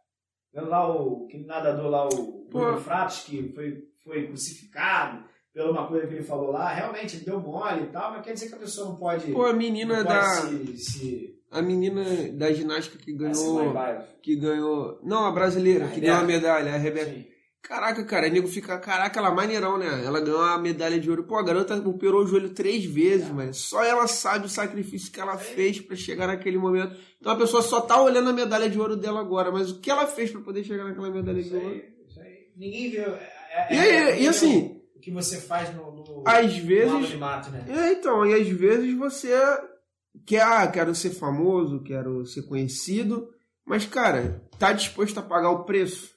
[0.53, 5.87] Vendo lá o que nadador lá, o Bruno Fratos, que foi, foi crucificado pela uma
[5.87, 8.55] coisa que ele falou lá, realmente ele deu mole e tal, mas quer dizer que
[8.55, 9.33] a pessoa não pode.
[9.33, 10.23] Pô, a menina da.
[10.23, 11.41] Se, se...
[11.51, 13.75] A menina da ginástica que ganhou.
[14.23, 15.01] Que ganhou.
[15.03, 17.11] Não, a brasileira, a que ganhou a medalha, a Rebeca.
[17.11, 17.27] Sim.
[17.63, 20.03] Caraca, cara, o nego fica, caraca, ela é maneirão, né?
[20.05, 21.25] Ela ganhou a medalha de ouro.
[21.25, 23.33] Pô, a garota operou o joelho três vezes, é.
[23.33, 23.53] mano.
[23.53, 26.97] Só ela sabe o sacrifício que ela fez para chegar naquele momento.
[27.21, 29.91] Então a pessoa só tá olhando a medalha de ouro dela agora, mas o que
[29.91, 31.83] ela fez para poder chegar naquela medalha isso de ouro?
[32.09, 32.49] Isso aí.
[32.57, 33.03] Ninguém viu.
[33.03, 34.80] É, é, e, é, e assim.
[35.01, 35.91] O que você faz no.
[35.93, 37.15] no às vezes.
[37.15, 37.65] No mato, né?
[37.67, 39.33] É, então, e às vezes você
[40.27, 43.33] quer, ah, quero ser famoso, quero ser conhecido,
[43.65, 46.15] mas, cara, tá disposto a pagar o preço?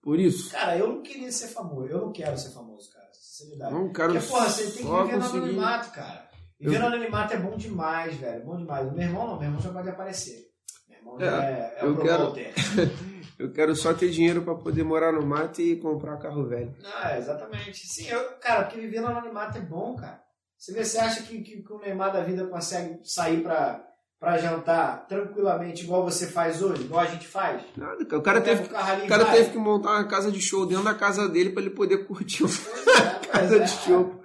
[0.00, 0.50] Por isso?
[0.50, 1.88] Cara, eu não queria ser famoso.
[1.88, 3.06] Eu não quero ser famoso, cara.
[3.12, 3.74] Sinceridade.
[3.74, 5.18] Não quero Porque, porra, você tem que viver conseguir...
[5.18, 6.30] no anonimato, cara.
[6.58, 6.80] Viver eu...
[6.80, 8.44] no anonimato é bom demais, velho.
[8.46, 8.88] Bom demais.
[8.88, 10.48] O meu irmão não, meu irmão já pode aparecer.
[10.88, 12.32] Meu irmão é, já é, é eu o quero...
[13.42, 16.74] eu quero só ter dinheiro para poder morar no mato e comprar carro velho.
[16.84, 17.86] Ah, exatamente.
[17.86, 20.22] Sim, eu, cara, porque viver no anonimato é bom, cara.
[20.56, 23.84] Você vê, você acha que, que, que o Neymar da vida consegue sair pra
[24.20, 27.60] para jantar tranquilamente, igual você faz hoje, igual a gente faz?
[27.76, 28.18] Nada, cara.
[28.20, 31.28] O cara, teve, o cara teve que montar uma casa de show dentro da casa
[31.28, 34.22] dele para ele poder curtir uma é, casa é, de show.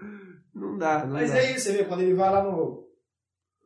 [0.53, 1.39] Não dá, não Mas dá.
[1.39, 2.86] é isso, você vê, quando ele vai lá no,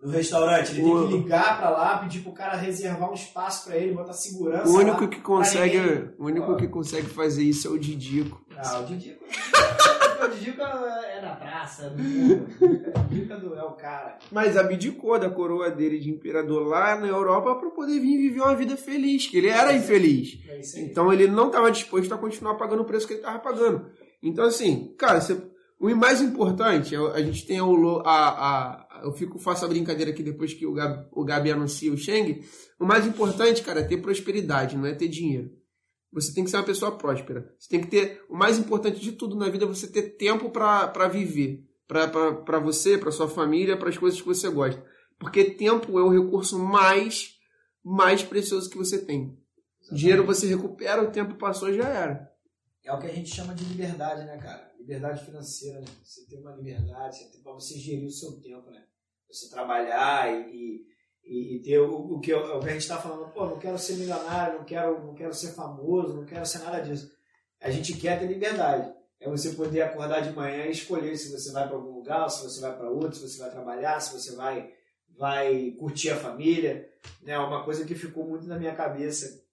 [0.02, 3.78] no restaurante, ele tem que ligar para lá, pedir pro cara reservar um espaço para
[3.78, 4.68] ele, botar segurança.
[4.68, 5.78] O único que consegue,
[6.18, 8.44] o único que consegue fazer isso é o Didico.
[8.58, 9.24] Ah, o Didico.
[10.26, 14.18] o Didico é na praça, no O Didico é o cara.
[14.32, 18.56] Mas abdicou da coroa dele de imperador lá na Europa para poder vir viver uma
[18.56, 20.40] vida feliz, que ele era infeliz.
[20.48, 23.86] É então ele não estava disposto a continuar pagando o preço que ele estava pagando.
[24.24, 25.40] Então assim, cara, você,
[25.80, 27.64] o mais importante, a gente tem a,
[28.06, 31.98] a, eu fico faço a brincadeira aqui depois que o Gabi, o Gabi anuncia o
[31.98, 32.44] Sheng.
[32.80, 35.52] O mais importante, cara, é ter prosperidade, não é ter dinheiro.
[36.14, 37.54] Você tem que ser uma pessoa próspera.
[37.58, 40.50] Você tem que ter o mais importante de tudo na vida, é você ter tempo
[40.50, 44.84] para viver, para você, para sua família, para as coisas que você gosta.
[45.18, 47.40] Porque tempo é o recurso mais
[47.84, 49.38] mais precioso que você tem.
[49.80, 50.00] Exatamente.
[50.00, 52.32] Dinheiro você recupera, o tempo passou já era.
[52.84, 54.72] É o que a gente chama de liberdade, né, cara?
[54.78, 55.88] Liberdade financeira, né?
[56.04, 58.84] Você tem uma liberdade, você tem para você gerir o seu tempo, né?
[59.32, 60.86] Você trabalhar e,
[61.24, 64.60] e, e ter o, o, que, a gente está falando, pô, não quero ser milionário,
[64.60, 67.12] não quero, não quero ser famoso, não quero ser nada disso.
[67.62, 68.94] A gente quer ter liberdade.
[69.20, 72.44] É você poder acordar de manhã e escolher se você vai para algum lugar, se
[72.44, 74.74] você vai para outro, se você vai trabalhar, se você vai,
[75.16, 76.90] vai curtir a família.
[77.22, 77.38] Né?
[77.38, 79.46] Uma coisa que ficou muito na minha cabeça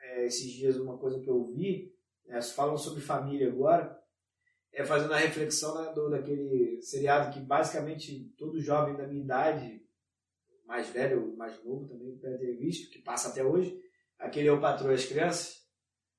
[0.00, 1.92] é, esses dias, uma coisa que eu vi,
[2.26, 2.40] né?
[2.40, 4.00] falam sobre família agora,
[4.76, 9.80] é fazendo a reflexão né, do, daquele seriado que basicamente todo jovem da minha idade,
[10.66, 13.74] mais velho, mais novo também, deve ter visto, que passa até hoje,
[14.18, 15.62] aquele é o Patrão das Crianças,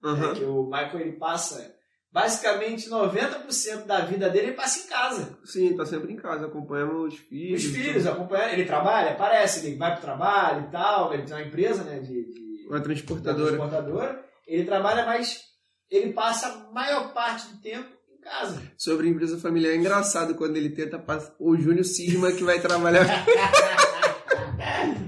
[0.03, 0.33] uhum.
[0.33, 1.75] que o Michael ele passa
[2.11, 5.37] basicamente 90% da vida dele ele passa em casa.
[5.45, 7.63] Sim, tá sempre em casa, acompanhando os filhos.
[7.63, 11.45] Os filhos, acompanhando, ele trabalha, aparece, ele vai pro trabalho e tal, ele tem uma
[11.45, 13.55] empresa, né, de, de uma transportadora.
[13.55, 14.25] Transportadora.
[14.47, 15.43] Ele trabalha, mas
[15.91, 17.96] ele passa a maior parte do tempo
[18.27, 18.61] casa.
[18.77, 21.31] Sobre empresa familiar é engraçado quando ele tenta passar.
[21.39, 23.05] O Júnior cisma que vai trabalhar.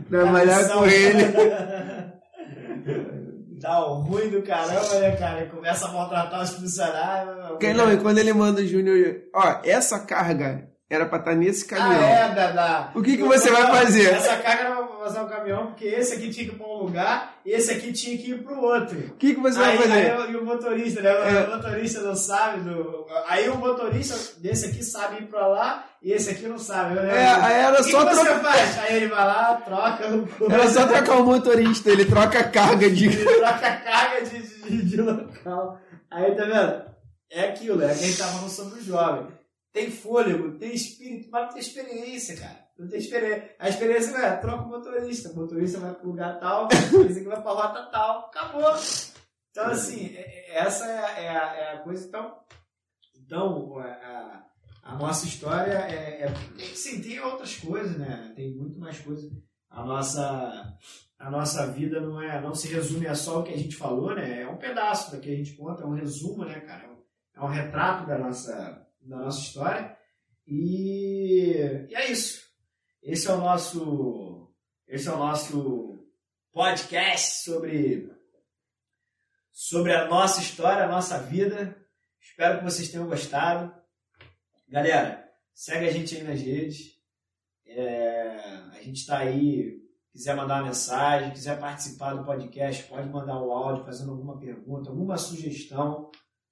[0.10, 1.24] trabalhar com ele.
[3.60, 5.42] Dá um ruim do caramba, né, cara?
[5.42, 7.58] Ele começa a maltratar os funcionários.
[7.60, 9.18] Que, não, e quando ele manda o Júnior.
[9.36, 12.02] Ó, essa carga era pra estar tá nesse caminhão.
[12.02, 12.92] Ah, é, da, da...
[12.96, 14.14] O que, que você vai fazer?
[14.14, 14.70] Essa carga
[15.00, 17.92] passar o caminhão, porque esse aqui tinha que ir pra um lugar e esse aqui
[17.94, 18.98] tinha que ir pro outro.
[18.98, 20.12] O que, que você aí, vai fazer?
[20.12, 21.10] Aí, e o motorista, né?
[21.10, 21.44] É.
[21.44, 22.62] O motorista não sabe.
[22.62, 23.06] Do...
[23.28, 26.96] Aí o motorista desse aqui sabe ir pra lá e esse aqui não sabe.
[26.96, 27.24] Né?
[27.24, 28.80] É, aí era o só que, você faz?
[28.80, 30.52] Aí ele vai lá, troca o.
[30.52, 33.06] Era só trocar o motorista, ele troca a carga de.
[33.06, 35.80] Ele troca a carga de, de, de local.
[36.12, 36.90] Aí tá vendo?
[37.32, 39.40] É aquilo, é que a gente tava falando sobre o jovem
[39.72, 42.69] tem fôlego, tem espírito, mas tem experiência, cara.
[42.80, 43.56] Não tem experiência.
[43.60, 45.30] A experiência é, troca o motorista.
[45.32, 48.74] O motorista vai para o lugar tal, o motorista vai para a rota tal, acabou.
[49.52, 52.08] Então, assim, é, é, essa é a, é a, é a coisa.
[52.08, 52.40] Então,
[53.16, 54.46] então a,
[54.84, 56.34] a nossa história é, é.
[56.74, 58.32] Sim, tem outras coisas, né?
[58.36, 59.30] Tem muito mais coisas.
[59.70, 60.78] A nossa,
[61.20, 64.16] a nossa vida não, é, não se resume a só o que a gente falou,
[64.16, 64.42] né?
[64.42, 66.86] É um pedaço da que a gente conta, é um resumo, né, cara?
[66.86, 67.00] É
[67.40, 69.98] é um retrato da nossa, da nossa história.
[70.46, 72.49] E, e é isso.
[73.02, 74.52] Esse é o nosso,
[74.88, 76.06] esse é o nosso
[76.52, 78.12] podcast sobre,
[79.52, 81.76] sobre a nossa história, a nossa vida.
[82.22, 83.74] Espero que vocês tenham gostado.
[84.68, 87.00] Galera, segue a gente aí nas redes.
[87.66, 88.30] É,
[88.72, 89.80] a gente está aí.
[90.12, 94.90] Quiser mandar uma mensagem, quiser participar do podcast, pode mandar o áudio fazendo alguma pergunta,
[94.90, 96.10] alguma sugestão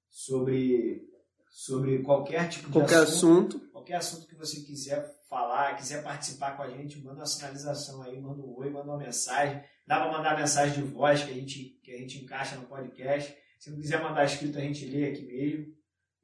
[0.08, 1.02] sobre,
[1.50, 3.56] sobre qualquer tipo de Qualquer assunto.
[3.56, 3.70] assunto.
[3.72, 8.18] Qualquer assunto que você quiser falar, quiser participar com a gente, manda uma sinalização aí,
[8.20, 9.62] manda um oi, manda uma mensagem.
[9.86, 13.34] Dá para mandar mensagem de voz que a, gente, que a gente encaixa no podcast.
[13.58, 15.66] Se não quiser mandar escrito, a gente lê aqui mesmo.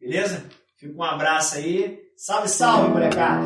[0.01, 0.49] Beleza?
[0.77, 2.03] Fica um abraço aí.
[2.17, 3.45] Salve, salve, molecada!